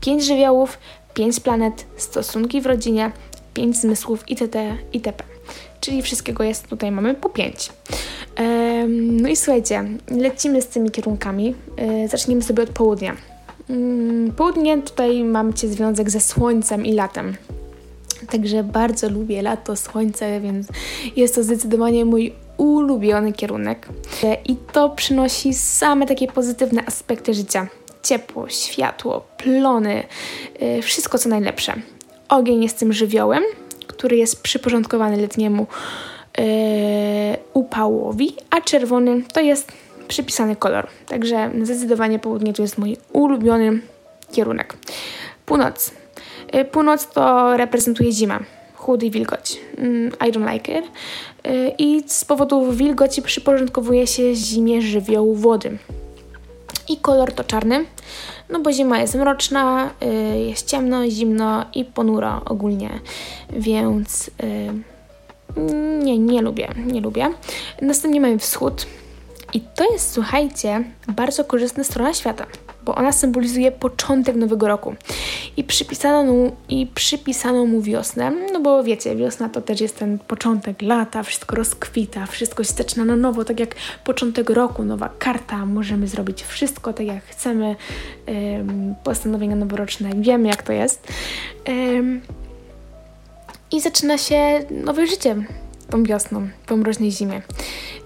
Pięć 0.00 0.24
żywiołów, 0.24 0.78
pięć 1.14 1.40
planet, 1.40 1.86
stosunki 1.96 2.60
w 2.60 2.66
rodzinie, 2.66 3.12
pięć 3.54 3.76
zmysłów 3.76 4.28
itd. 4.28 4.76
itp. 4.92 5.24
Czyli 5.80 6.02
wszystkiego 6.02 6.44
jest 6.44 6.66
tutaj 6.66 6.90
mamy 6.90 7.14
po 7.14 7.28
pięć. 7.28 7.70
no 8.98 9.28
i 9.28 9.36
słuchajcie, 9.36 9.84
lecimy 10.10 10.62
z 10.62 10.66
tymi 10.66 10.90
kierunkami. 10.90 11.54
E, 11.76 12.08
zacznijmy 12.08 12.42
sobie 12.42 12.62
od 12.62 12.70
południa. 12.70 13.16
Mm, 13.70 14.32
południe 14.32 14.82
tutaj 14.82 15.24
mam 15.24 15.52
Cię 15.52 15.68
związek 15.68 16.10
ze 16.10 16.20
słońcem 16.20 16.86
i 16.86 16.92
latem. 16.92 17.36
Także 18.30 18.64
bardzo 18.64 19.08
lubię 19.08 19.42
lato, 19.42 19.76
słońce, 19.76 20.40
więc 20.40 20.68
jest 21.16 21.34
to 21.34 21.42
zdecydowanie 21.42 22.04
mój 22.04 22.32
ulubiony 22.56 23.32
kierunek. 23.32 23.88
I 24.46 24.56
to 24.72 24.88
przynosi 24.88 25.54
same 25.54 26.06
takie 26.06 26.26
pozytywne 26.26 26.86
aspekty 26.86 27.34
życia. 27.34 27.66
Ciepło, 28.02 28.48
światło, 28.48 29.26
plony, 29.36 30.04
yy, 30.60 30.82
wszystko 30.82 31.18
co 31.18 31.28
najlepsze. 31.28 31.74
Ogień 32.28 32.62
jest 32.62 32.78
tym 32.78 32.92
żywiołem, 32.92 33.42
który 33.90 34.16
jest 34.16 34.42
przyporządkowany 34.42 35.16
letniemu 35.16 35.66
yy, 36.38 36.44
upałowi, 37.52 38.36
a 38.50 38.60
czerwony 38.60 39.22
to 39.32 39.40
jest 39.40 39.72
przypisany 40.08 40.56
kolor. 40.56 40.86
Także 41.06 41.50
zdecydowanie 41.62 42.18
południe 42.18 42.52
to 42.52 42.62
jest 42.62 42.78
mój 42.78 42.96
ulubiony 43.12 43.80
kierunek. 44.32 44.76
Północ. 45.46 45.90
Y, 46.54 46.64
północ 46.64 47.06
to 47.06 47.56
reprezentuje 47.56 48.12
zima, 48.12 48.40
chłód 48.74 49.02
i 49.02 49.10
wilgoć. 49.10 49.60
Mm, 49.78 50.12
I 50.28 50.32
don't 50.32 50.52
like 50.52 50.78
it. 50.78 50.84
Y, 51.46 51.72
I 51.78 52.02
z 52.06 52.24
powodu 52.24 52.72
wilgoci 52.72 53.22
przyporządkowuje 53.22 54.06
się 54.06 54.34
zimie 54.34 54.82
żywioł 54.82 55.34
wody. 55.34 55.78
I 56.88 56.96
kolor 56.96 57.32
to 57.32 57.44
czarny, 57.44 57.84
no 58.52 58.60
bo 58.60 58.72
zima 58.72 58.98
jest 58.98 59.14
mroczna, 59.14 59.90
y, 60.02 60.38
jest 60.38 60.66
ciemno, 60.66 61.10
zimno 61.10 61.64
i 61.74 61.84
ponuro 61.84 62.42
ogólnie, 62.44 62.90
więc 63.50 64.30
nie, 66.02 66.18
nie 66.18 66.42
lubię, 66.42 66.68
nie 66.86 67.00
lubię. 67.00 67.30
Następnie 67.82 68.20
mamy 68.20 68.38
wschód 68.38 68.86
i 69.54 69.60
to 69.60 69.92
jest, 69.92 70.12
słuchajcie, 70.12 70.84
bardzo 71.08 71.44
korzystna 71.44 71.84
strona 71.84 72.14
świata 72.14 72.46
bo 72.84 72.94
ona 72.94 73.12
symbolizuje 73.12 73.72
początek 73.72 74.36
nowego 74.36 74.68
roku. 74.68 74.94
I 75.56 75.64
przypisano, 75.64 76.32
mu, 76.32 76.56
I 76.68 76.86
przypisano 76.94 77.66
mu 77.66 77.82
wiosnę, 77.82 78.32
no 78.52 78.60
bo 78.60 78.84
wiecie, 78.84 79.16
wiosna 79.16 79.48
to 79.48 79.60
też 79.60 79.80
jest 79.80 79.98
ten 79.98 80.18
początek 80.18 80.82
lata, 80.82 81.22
wszystko 81.22 81.56
rozkwita, 81.56 82.26
wszystko 82.26 82.64
się 82.64 82.72
zaczyna 82.72 83.04
na 83.04 83.16
nowo, 83.16 83.44
tak 83.44 83.60
jak 83.60 83.74
początek 84.04 84.50
roku, 84.50 84.84
nowa 84.84 85.10
karta, 85.18 85.66
możemy 85.66 86.06
zrobić 86.06 86.42
wszystko 86.42 86.92
tak 86.92 87.06
jak 87.06 87.24
chcemy, 87.24 87.76
postanowienia 89.04 89.56
noworoczne, 89.56 90.10
wiemy 90.16 90.48
jak 90.48 90.62
to 90.62 90.72
jest. 90.72 91.08
I 93.72 93.80
zaczyna 93.80 94.18
się 94.18 94.60
nowe 94.70 95.06
życie 95.06 95.36
tą 95.90 96.02
wiosną, 96.02 96.48
po 96.66 96.76
mroźnej 96.76 97.10
zimie. 97.10 97.42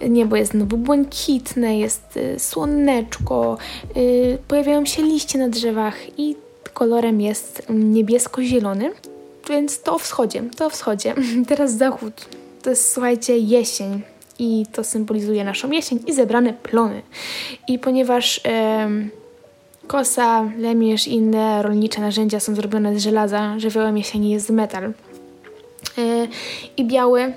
Niebo 0.09 0.37
jest 0.37 0.53
znowu 0.53 0.77
błękitne, 0.77 1.79
jest 1.79 2.17
y, 2.17 2.39
słoneczko, 2.39 3.59
y, 3.97 4.39
pojawiają 4.49 4.87
się 4.87 5.03
liście 5.03 5.39
na 5.39 5.49
drzewach 5.49 6.19
i 6.19 6.37
kolorem 6.75 7.21
jest 7.21 7.63
niebiesko-zielony, 7.69 8.91
więc 9.49 9.83
to 9.83 9.95
o 9.95 9.99
wschodzie, 9.99 10.43
to 10.57 10.67
o 10.67 10.71
wschodzie. 10.71 11.15
Teraz 11.49 11.77
zachód, 11.77 12.13
to 12.63 12.71
jest 12.71 12.93
słuchajcie 12.93 13.39
jesień 13.39 14.03
i 14.39 14.67
to 14.73 14.85
symbolizuje 14.85 15.45
naszą 15.45 15.71
jesień 15.71 16.01
i 16.07 16.13
zebrane 16.13 16.53
plony. 16.53 17.03
I 17.69 17.79
ponieważ... 17.79 18.41
Kosa, 19.87 20.51
lemierz 20.59 21.09
i 21.09 21.13
inne 21.13 21.63
rolnicze 21.63 22.01
narzędzia 22.01 22.41
są 22.41 22.55
zrobione 22.55 22.99
z 22.99 23.03
żelaza, 23.03 23.59
żywiołem 23.59 23.99
jesieni 23.99 24.31
jest 24.31 24.51
metal. 24.51 24.93
Yy, 25.97 26.29
I 26.77 26.85
biały, 26.85 27.33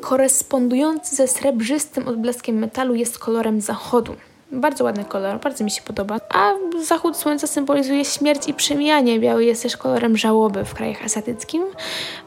korespondujący 0.00 1.16
ze 1.16 1.28
srebrzystym 1.28 2.08
odblaskiem 2.08 2.58
metalu 2.58 2.94
jest 2.94 3.18
kolorem 3.18 3.60
zachodu. 3.60 4.14
Bardzo 4.52 4.84
ładny 4.84 5.04
kolor, 5.04 5.40
bardzo 5.40 5.64
mi 5.64 5.70
się 5.70 5.82
podoba. 5.82 6.20
A 6.30 6.52
zachód 6.84 7.16
słońca 7.16 7.46
symbolizuje 7.46 8.04
śmierć 8.04 8.48
i 8.48 8.54
przemijanie. 8.54 9.20
Biały 9.20 9.44
jest 9.44 9.62
też 9.62 9.76
kolorem 9.76 10.16
żałoby 10.16 10.64
w 10.64 10.74
krajach 10.74 11.04
azjatyckim, 11.04 11.62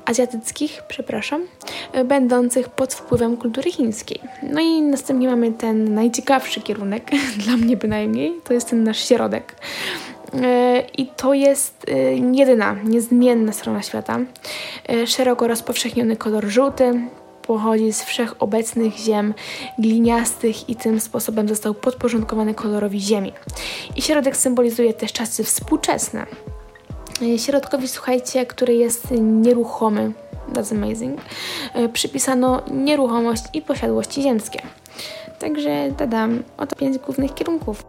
azjatyckich, 0.05 0.81
przepraszam, 0.87 1.41
będących 2.05 2.69
pod 2.69 2.93
wpływem 2.93 3.37
kultury 3.37 3.71
chińskiej. 3.71 4.19
No 4.43 4.61
i 4.61 4.81
następnie 4.81 5.27
mamy 5.27 5.51
ten 5.51 5.93
najciekawszy 5.93 6.61
kierunek, 6.61 7.11
dla 7.45 7.57
mnie 7.57 7.77
bynajmniej, 7.77 8.33
to 8.43 8.53
jest 8.53 8.69
ten 8.69 8.83
nasz 8.83 9.07
środek. 9.07 9.55
E, 10.43 10.83
I 10.97 11.07
to 11.07 11.33
jest 11.33 11.85
jedyna, 12.33 12.75
niezmienna 12.83 13.51
strona 13.51 13.81
świata. 13.81 14.19
Szeroko 15.05 15.47
rozpowszechniony 15.47 16.15
kolor 16.15 16.45
żółty, 16.45 17.01
pochodzi 17.51 17.93
z 17.93 18.03
wszechobecnych 18.03 18.97
ziem 18.97 19.33
gliniastych 19.79 20.69
i 20.69 20.75
tym 20.75 20.99
sposobem 20.99 21.47
został 21.47 21.73
podporządkowany 21.73 22.53
kolorowi 22.53 22.99
Ziemi. 22.99 23.33
I 23.95 24.01
środek 24.01 24.37
symbolizuje 24.37 24.93
też 24.93 25.13
czasy 25.13 25.43
współczesne. 25.43 26.25
Środkowi, 27.37 27.87
słuchajcie, 27.87 28.45
który 28.45 28.73
jest 28.73 29.07
nieruchomy, 29.21 30.11
that's 30.53 30.75
amazing, 30.75 31.21
e, 31.73 31.89
przypisano 31.89 32.61
nieruchomość 32.71 33.43
i 33.53 33.61
posiadłości 33.61 34.21
ziemskie. 34.21 34.61
Także 35.39 35.91
dodam 35.99 36.43
oto 36.57 36.75
pięć 36.75 36.97
głównych 36.97 37.33
kierunków. 37.33 37.83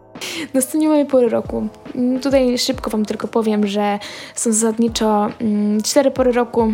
Następnie 0.53 0.89
mamy 0.89 1.05
pory 1.05 1.29
roku. 1.29 1.67
Mm, 1.95 2.19
tutaj 2.19 2.57
szybko 2.57 2.89
Wam 2.89 3.05
tylko 3.05 3.27
powiem, 3.27 3.67
że 3.67 3.99
są 4.35 4.53
zasadniczo 4.53 5.29
mm, 5.41 5.81
cztery 5.81 6.11
pory 6.11 6.31
roku, 6.31 6.73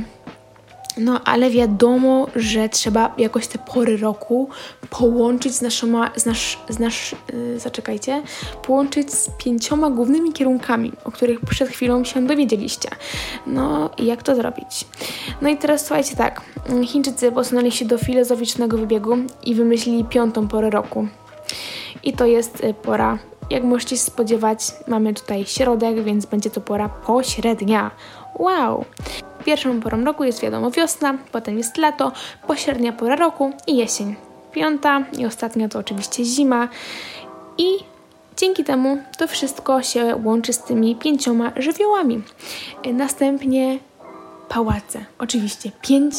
no, 1.00 1.22
ale 1.24 1.50
wiadomo, 1.50 2.28
że 2.36 2.70
trzeba 2.70 3.16
jakoś 3.18 3.48
te 3.48 3.60
pory 3.60 3.98
roku 3.98 4.50
połączyć 4.90 5.54
z 5.54 5.62
naszą, 5.62 5.88
z 6.16 6.26
nasz, 6.26 6.60
z 6.70 6.80
nasz, 6.80 7.16
yy, 7.34 7.60
zaczekajcie, 7.60 8.24
połączyć 8.64 9.14
z 9.14 9.30
pięcioma 9.38 9.90
głównymi 9.90 10.34
kierunkami, 10.34 10.92
o 11.04 11.12
których 11.12 11.40
przed 11.40 11.70
chwilą 11.70 12.04
się 12.04 12.28
dowiedzieliście. 12.28 12.90
No, 13.48 13.90
i 13.98 14.06
jak 14.06 14.24
to 14.24 14.36
zrobić? 14.36 14.86
No 15.42 15.50
i 15.50 15.58
teraz 15.58 15.86
słuchajcie 15.86 16.16
tak, 16.16 16.42
Chińczycy 16.86 17.32
posunęli 17.32 17.72
się 17.72 17.86
do 17.86 17.98
filozoficznego 17.98 18.78
wybiegu 18.78 19.18
i 19.44 19.56
wymyślili 19.56 20.06
piątą 20.06 20.48
porę 20.48 20.70
roku. 20.70 21.08
I 22.04 22.14
to 22.14 22.26
jest 22.26 22.64
y, 22.64 22.74
pora 22.74 23.20
jak 23.50 23.64
możecie 23.64 23.98
się 23.98 24.02
spodziewać, 24.04 24.60
mamy 24.88 25.14
tutaj 25.14 25.46
środek, 25.46 26.04
więc 26.04 26.26
będzie 26.26 26.50
to 26.50 26.62
pora 26.62 26.90
pośrednia. 26.90 27.92
Wow! 28.40 28.86
Pierwszą 29.46 29.82
porą 29.82 30.04
roku 30.04 30.24
jest 30.24 30.42
wiadomo 30.42 30.72
wiosna, 30.72 31.18
potem 31.32 31.58
jest 31.58 31.78
lato, 31.78 32.12
pośrednia 32.48 32.94
pora 32.94 33.16
roku 33.16 33.52
i 33.68 33.78
jesień. 33.78 34.16
Piąta 34.52 35.04
i 35.18 35.26
ostatnia 35.26 35.70
to 35.70 35.80
oczywiście 35.80 36.26
zima. 36.26 36.68
I 37.58 37.66
dzięki 38.38 38.64
temu 38.64 38.98
to 39.18 39.28
wszystko 39.28 39.84
się 39.84 40.16
łączy 40.24 40.54
z 40.54 40.64
tymi 40.64 40.96
pięcioma 40.96 41.52
żywiołami. 41.56 42.22
Następnie 42.94 43.80
pałace. 44.50 45.06
Oczywiście 45.20 45.72
pięć 45.82 46.16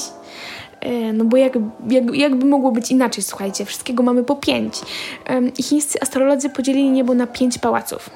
e, 0.80 1.12
no 1.12 1.24
bo 1.24 1.36
jak, 1.36 1.52
jak, 1.88 2.14
jakby 2.14 2.46
mogło 2.46 2.72
być 2.72 2.90
inaczej, 2.90 3.24
słuchajcie, 3.24 3.64
wszystkiego 3.64 4.02
mamy 4.02 4.24
po 4.24 4.36
pięć. 4.36 4.74
I 5.58 5.62
chińscy 5.62 6.02
astrolodzy 6.02 6.50
podzielili 6.50 6.90
niebo 6.90 7.14
na 7.14 7.26
pięć 7.26 7.58
pałaców. 7.58 8.10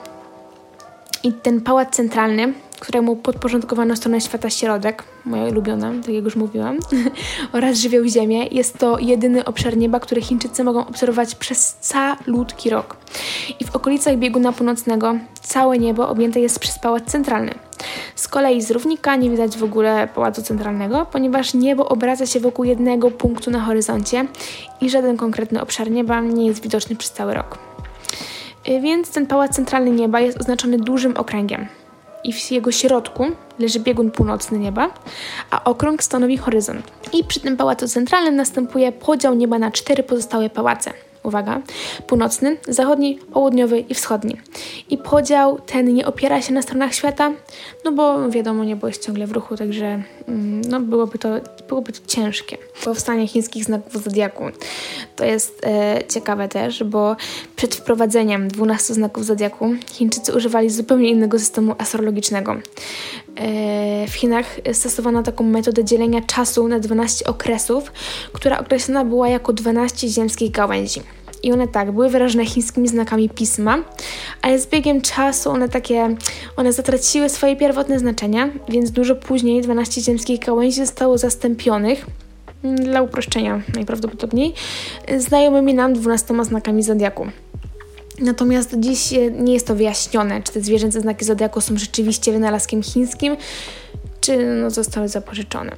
I 1.23 1.33
ten 1.33 1.61
pałac 1.61 1.91
centralny 1.91 2.53
któremu 2.85 3.17
podporządkowano 3.17 3.97
stronę 3.97 4.21
świata 4.21 4.51
środek, 4.51 5.05
moja 5.25 5.45
ulubiona, 5.45 5.93
tak 6.03 6.15
jak 6.15 6.25
już 6.25 6.37
mówiłam, 6.37 6.79
oraz 7.53 7.79
żywioł 7.79 8.05
Ziemię. 8.05 8.47
Jest 8.47 8.79
to 8.79 8.99
jedyny 8.99 9.45
obszar 9.45 9.77
nieba, 9.77 10.01
który 10.01 10.23
Chińczycy 10.23 10.65
mogą 10.65 10.87
obserwować 10.87 11.35
przez 11.35 11.77
calutki 11.81 12.71
rok. 12.71 12.97
I 13.61 13.65
w 13.65 13.77
okolicach 13.77 14.17
bieguna 14.17 14.53
północnego 14.53 15.15
całe 15.43 15.79
niebo 15.79 16.09
objęte 16.09 16.41
jest 16.41 16.59
przez 16.59 16.79
pałac 16.79 17.05
centralny. 17.05 17.55
Z 18.15 18.29
kolei 18.29 18.63
z 18.63 18.71
równika 18.71 19.17
nie 19.17 19.31
widać 19.31 19.59
w 19.59 19.65
ogóle 19.65 20.09
pałacu 20.15 20.43
centralnego, 20.43 21.07
ponieważ 21.13 21.55
niebo 21.55 21.89
obraca 21.89 22.27
się 22.27 22.41
wokół 22.41 22.65
jednego 22.65 23.11
punktu 23.11 23.51
na 23.51 23.61
horyzoncie 23.61 24.27
i 24.81 24.91
żaden 24.91 25.17
konkretny 25.17 25.63
obszar 25.63 25.91
nieba 25.91 26.21
nie 26.21 26.47
jest 26.47 26.63
widoczny 26.63 26.97
przez 26.97 27.13
cały 27.13 27.35
rok. 27.35 27.59
Y, 28.69 28.81
więc 28.81 29.11
ten 29.11 29.27
pałac 29.27 29.57
centralny 29.57 29.91
nieba 29.91 30.21
jest 30.21 30.41
oznaczony 30.41 30.79
dużym 30.79 31.17
okręgiem 31.17 31.67
i 32.25 32.33
w 32.33 32.51
jego 32.51 32.73
środku 32.73 33.27
leży 33.59 33.81
biegun 33.81 34.11
północny 34.11 34.59
nieba, 34.59 34.91
a 35.51 35.65
okrąg 35.65 36.03
stanowi 36.03 36.37
horyzont. 36.37 36.83
I 37.13 37.25
przy 37.25 37.41
tym 37.41 37.57
pałacu 37.57 37.89
centralnym 37.89 38.37
następuje 38.37 38.93
podział 38.93 39.35
nieba 39.35 39.59
na 39.59 39.71
cztery 39.71 40.03
pozostałe 40.03 40.51
pałace. 40.51 40.93
Uwaga, 41.23 41.61
północny, 42.07 42.57
zachodni, 42.69 43.19
południowy 43.33 43.81
i 43.81 43.95
wschodni. 43.95 44.37
I 44.91 44.99
podział 44.99 45.59
ten 45.67 45.95
nie 45.95 46.07
opiera 46.07 46.43
się 46.43 46.53
na 46.53 46.63
stronach 46.63 46.95
świata, 46.95 47.33
no 47.85 47.93
bo 47.93 48.31
wiadomo, 48.31 48.65
niebo 48.65 48.87
jest 48.87 49.07
ciągle 49.07 49.27
w 49.27 49.33
ruchu, 49.33 49.57
także 49.57 50.03
mm, 50.29 50.61
no, 50.61 50.81
byłoby, 50.81 51.19
to, 51.19 51.29
byłoby 51.69 51.93
to 51.93 52.01
ciężkie. 52.07 52.59
Powstanie 52.85 53.29
chińskich 53.29 53.65
znaków 53.65 54.05
zodiaku. 54.05 54.45
To 55.17 55.25
jest 55.25 55.67
e, 55.67 56.01
ciekawe 56.09 56.49
też, 56.49 56.85
bo 56.85 57.17
przed 57.57 57.75
wprowadzeniem 57.75 58.49
12 58.49 58.95
znaków 58.95 59.25
zodiaku 59.25 59.75
Chińczycy 59.93 60.33
używali 60.33 60.71
zupełnie 60.71 61.11
innego 61.11 61.39
systemu 61.39 61.75
astrologicznego. 61.79 62.53
E, 62.53 64.07
w 64.07 64.15
Chinach 64.15 64.47
stosowano 64.73 65.23
taką 65.23 65.45
metodę 65.45 65.85
dzielenia 65.85 66.21
czasu 66.21 66.69
na 66.69 66.81
12 66.81 67.27
okresów, 67.27 67.93
która 68.33 68.59
określona 68.59 69.05
była 69.05 69.29
jako 69.29 69.53
12 69.53 70.09
ziemskich 70.09 70.51
gałęzi. 70.51 71.01
I 71.45 71.53
one 71.53 71.69
tak, 71.69 71.93
były 71.93 72.09
wyrażone 72.09 72.47
chińskimi 72.47 72.89
znakami 72.89 73.29
pisma, 73.29 73.79
ale 74.43 74.59
z 74.59 74.67
biegiem 74.67 75.01
czasu 75.01 75.51
one 75.51 75.69
takie, 75.69 76.17
one 76.57 76.73
zatraciły 76.73 77.29
swoje 77.29 77.57
pierwotne 77.57 77.99
znaczenia, 77.99 78.51
więc 78.69 78.91
dużo 78.91 79.17
później 79.17 79.63
12 79.63 80.01
ziemskich 80.01 80.41
gałęzi 80.41 80.77
zostało 80.77 81.19
zastąpionych 81.19 82.07
dla 82.63 83.03
uproszczenia 83.03 83.63
najprawdopodobniej, 83.75 84.55
znajomymi 85.19 85.75
nam 85.75 85.93
12 85.93 86.45
znakami 86.45 86.83
zodiaku. 86.83 87.27
Natomiast 88.19 88.75
dziś 88.79 89.11
nie 89.39 89.55
jest 89.55 89.67
to 89.67 89.75
wyjaśnione, 89.75 90.43
czy 90.43 90.53
te 90.53 90.61
zwierzęce 90.61 91.01
znaki 91.01 91.25
zodiaku 91.25 91.61
są 91.61 91.77
rzeczywiście 91.77 92.33
wynalazkiem 92.33 92.83
chińskim, 92.83 93.37
czy 94.25 94.47
no, 94.47 94.71
zostały 94.71 95.09
zapożyczone. 95.09 95.77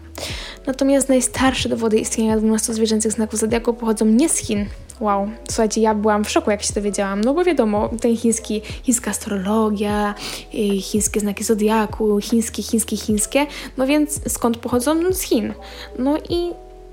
Natomiast 0.66 1.08
najstarsze 1.08 1.68
dowody 1.68 1.98
istnienia 1.98 2.36
12 2.36 2.74
zwierzęcych 2.74 3.12
znaków 3.12 3.40
zodiaku 3.40 3.74
pochodzą 3.74 4.04
nie 4.04 4.28
z 4.28 4.36
Chin. 4.36 4.66
Wow, 5.00 5.28
słuchajcie, 5.48 5.80
ja 5.80 5.94
byłam 5.94 6.24
w 6.24 6.30
szoku, 6.30 6.50
jak 6.50 6.62
się 6.62 6.74
dowiedziałam, 6.74 7.20
no 7.20 7.34
bo 7.34 7.44
wiadomo, 7.44 7.90
ten 8.00 8.16
chiński, 8.16 8.62
chińska 8.82 9.10
astrologia, 9.10 10.14
y, 10.54 10.80
chińskie 10.80 11.20
znaki 11.20 11.44
zodiaku, 11.44 12.20
chińskie, 12.20 12.62
chińskie, 12.62 12.96
chińskie, 12.96 13.46
no 13.76 13.86
więc 13.86 14.20
skąd 14.32 14.56
pochodzą? 14.56 14.94
No 14.94 15.12
z 15.12 15.22
Chin. 15.22 15.54
No 15.98 16.18
i 16.28 16.50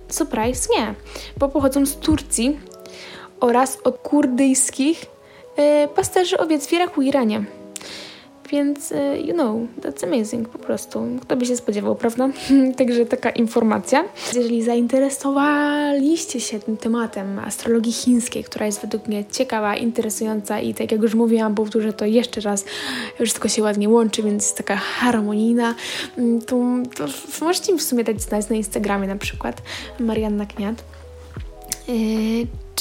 surprise 0.10 0.70
nie, 0.78 0.94
bo 1.38 1.50
pochodzą 1.50 1.86
z 1.86 1.96
Turcji 1.96 2.60
oraz 3.40 3.78
od 3.84 3.98
kurdyjskich 3.98 5.06
e, 5.56 5.88
pasterzy 5.88 6.38
owiec 6.38 6.68
w 6.68 6.74
Iraku 6.74 7.02
i 7.02 7.08
Iranie. 7.08 7.46
Więc, 8.54 8.92
e, 8.92 9.22
you 9.22 9.34
know, 9.34 9.58
that's 9.82 10.04
amazing 10.04 10.50
po 10.50 10.60
prostu. 10.60 11.08
Kto 11.22 11.36
by 11.36 11.46
się 11.46 11.58
spodziewał, 11.58 11.96
prawda? 11.96 12.30
Także 12.78 13.06
taka 13.06 13.30
informacja. 13.30 14.06
Jeżeli 14.28 14.64
zainteresowaliście 14.64 16.40
się 16.40 16.60
tym 16.60 16.78
tematem 16.78 17.40
astrologii 17.40 17.92
chińskiej, 17.92 18.44
która 18.44 18.66
jest 18.66 18.82
według 18.82 19.08
mnie 19.08 19.26
ciekawa, 19.32 19.76
interesująca 19.76 20.60
i 20.60 20.74
tak 20.74 20.92
jak 20.92 21.02
już 21.02 21.16
mówiłam, 21.16 21.56
powtórzę 21.56 21.94
to 21.94 22.06
jeszcze 22.06 22.42
raz, 22.42 22.66
wszystko 23.22 23.48
się 23.48 23.62
ładnie 23.62 23.90
łączy, 23.90 24.24
więc 24.24 24.44
jest 24.44 24.58
taka 24.58 24.76
harmonijna, 24.76 25.76
mm, 26.18 26.42
to, 26.42 26.56
to 26.98 27.06
możecie 27.46 27.74
mi 27.74 27.80
w 27.80 27.84
sumie 27.84 28.04
dać 28.04 28.22
znać 28.22 28.50
na 28.50 28.56
Instagramie 28.56 29.08
na 29.08 29.16
przykład 29.16 29.62
Marianna 30.00 30.46
Kniat. 30.46 30.84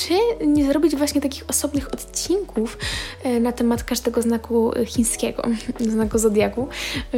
Czy 0.02 0.46
nie 0.46 0.66
zrobić 0.66 0.96
właśnie 0.96 1.20
takich 1.20 1.44
osobnych 1.48 1.94
odcinków 1.94 2.78
e, 3.24 3.40
na 3.40 3.52
temat 3.52 3.84
każdego 3.84 4.22
znaku 4.22 4.72
chińskiego, 4.86 5.42
znaku 5.80 6.18
zodiaku, 6.18 6.68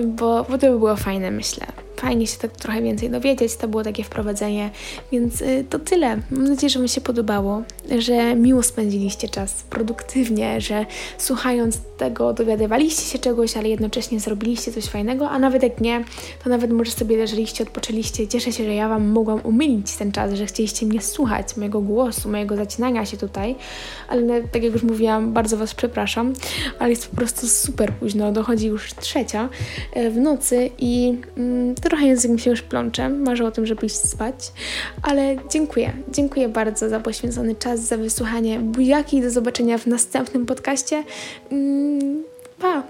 bo, 0.05 0.45
bo 0.51 0.59
to 0.59 0.73
by 0.73 0.79
było 0.79 0.97
fajne, 0.97 1.31
myślę. 1.31 1.67
Fajnie 2.05 2.27
się 2.27 2.39
tak 2.39 2.53
trochę 2.53 2.83
więcej 2.83 3.11
dowiedzieć. 3.11 3.57
To 3.57 3.69
było 3.69 3.85
takie 3.85 4.05
wprowadzenie, 4.05 4.71
więc 5.13 5.43
y, 5.43 5.65
to 5.71 5.79
tyle. 5.79 6.17
Mam 6.31 6.45
nadzieję, 6.45 6.71
że 6.71 6.79
Wam 6.79 6.89
się 6.89 7.01
podobało, 7.01 7.63
że 7.99 8.35
miło 8.35 8.63
spędziliście 8.63 9.29
czas, 9.29 9.63
produktywnie, 9.71 10.61
że 10.61 10.87
słuchając 11.19 11.79
tego 11.99 12.33
dowiadywaliście 12.33 13.03
się 13.03 13.19
czegoś, 13.19 13.57
ale 13.57 13.69
jednocześnie 13.69 14.21
zrobiliście 14.21 14.73
coś 14.73 14.85
fajnego, 14.85 15.31
a 15.31 15.39
nawet 15.39 15.63
jak 15.63 15.81
nie, 15.81 16.05
to 16.45 16.51
nawet 16.51 16.73
może 16.73 16.91
sobie 16.91 17.17
leżeliście, 17.17 17.65
odpoczęliście. 17.65 18.29
Cieszę 18.29 18.53
się, 18.53 18.65
że 18.65 18.75
ja 18.75 18.89
Wam 18.89 19.09
mogłam 19.09 19.41
umilić 19.45 19.97
ten 19.97 20.13
czas, 20.13 20.33
że 20.33 20.47
chcieliście 20.47 20.87
mnie 20.87 21.03
słuchać, 21.03 21.57
mojego 21.57 21.81
głosu, 21.81 22.31
mojego 22.31 22.57
zacinania 22.57 23.07
się 23.07 23.17
tutaj, 23.17 23.57
ale 24.09 24.43
tak 24.43 24.63
jak 24.63 24.73
już 24.73 24.83
mówiłam, 24.83 25.33
bardzo 25.33 25.57
Was 25.57 25.75
przepraszam, 25.75 26.33
ale 26.79 26.91
jest 26.91 27.09
po 27.09 27.17
prostu 27.17 27.49
super 27.49 27.93
późno, 27.93 28.33
dochodzi 28.33 28.67
już 28.67 28.95
trzecia 28.95 29.49
e, 29.93 30.11
w 30.11 30.17
nocy 30.17 30.71
i 30.79 31.15
mm, 31.37 31.75
Trochę 31.95 32.07
język 32.07 32.31
mi 32.31 32.41
się 32.41 32.51
już 32.51 32.63
plącze, 32.63 33.09
marzę 33.09 33.45
o 33.45 33.51
tym, 33.51 33.67
żeby 33.67 33.87
iść 33.87 33.97
spać, 33.97 34.53
ale 35.03 35.37
dziękuję. 35.51 35.93
Dziękuję 36.13 36.49
bardzo 36.49 36.89
za 36.89 37.01
poświęcony 37.01 37.55
czas, 37.55 37.81
za 37.81 37.97
wysłuchanie 37.97 38.61
bujaki 38.61 39.23
do 39.23 39.31
zobaczenia 39.31 39.79
w 39.79 39.87
następnym 39.87 40.47
podcaście. 40.47 41.05
Mm, 41.51 42.23
pa! 42.59 42.83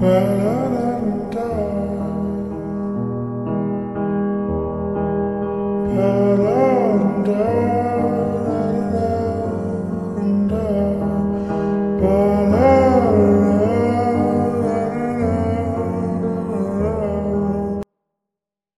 pa. 0.00 0.59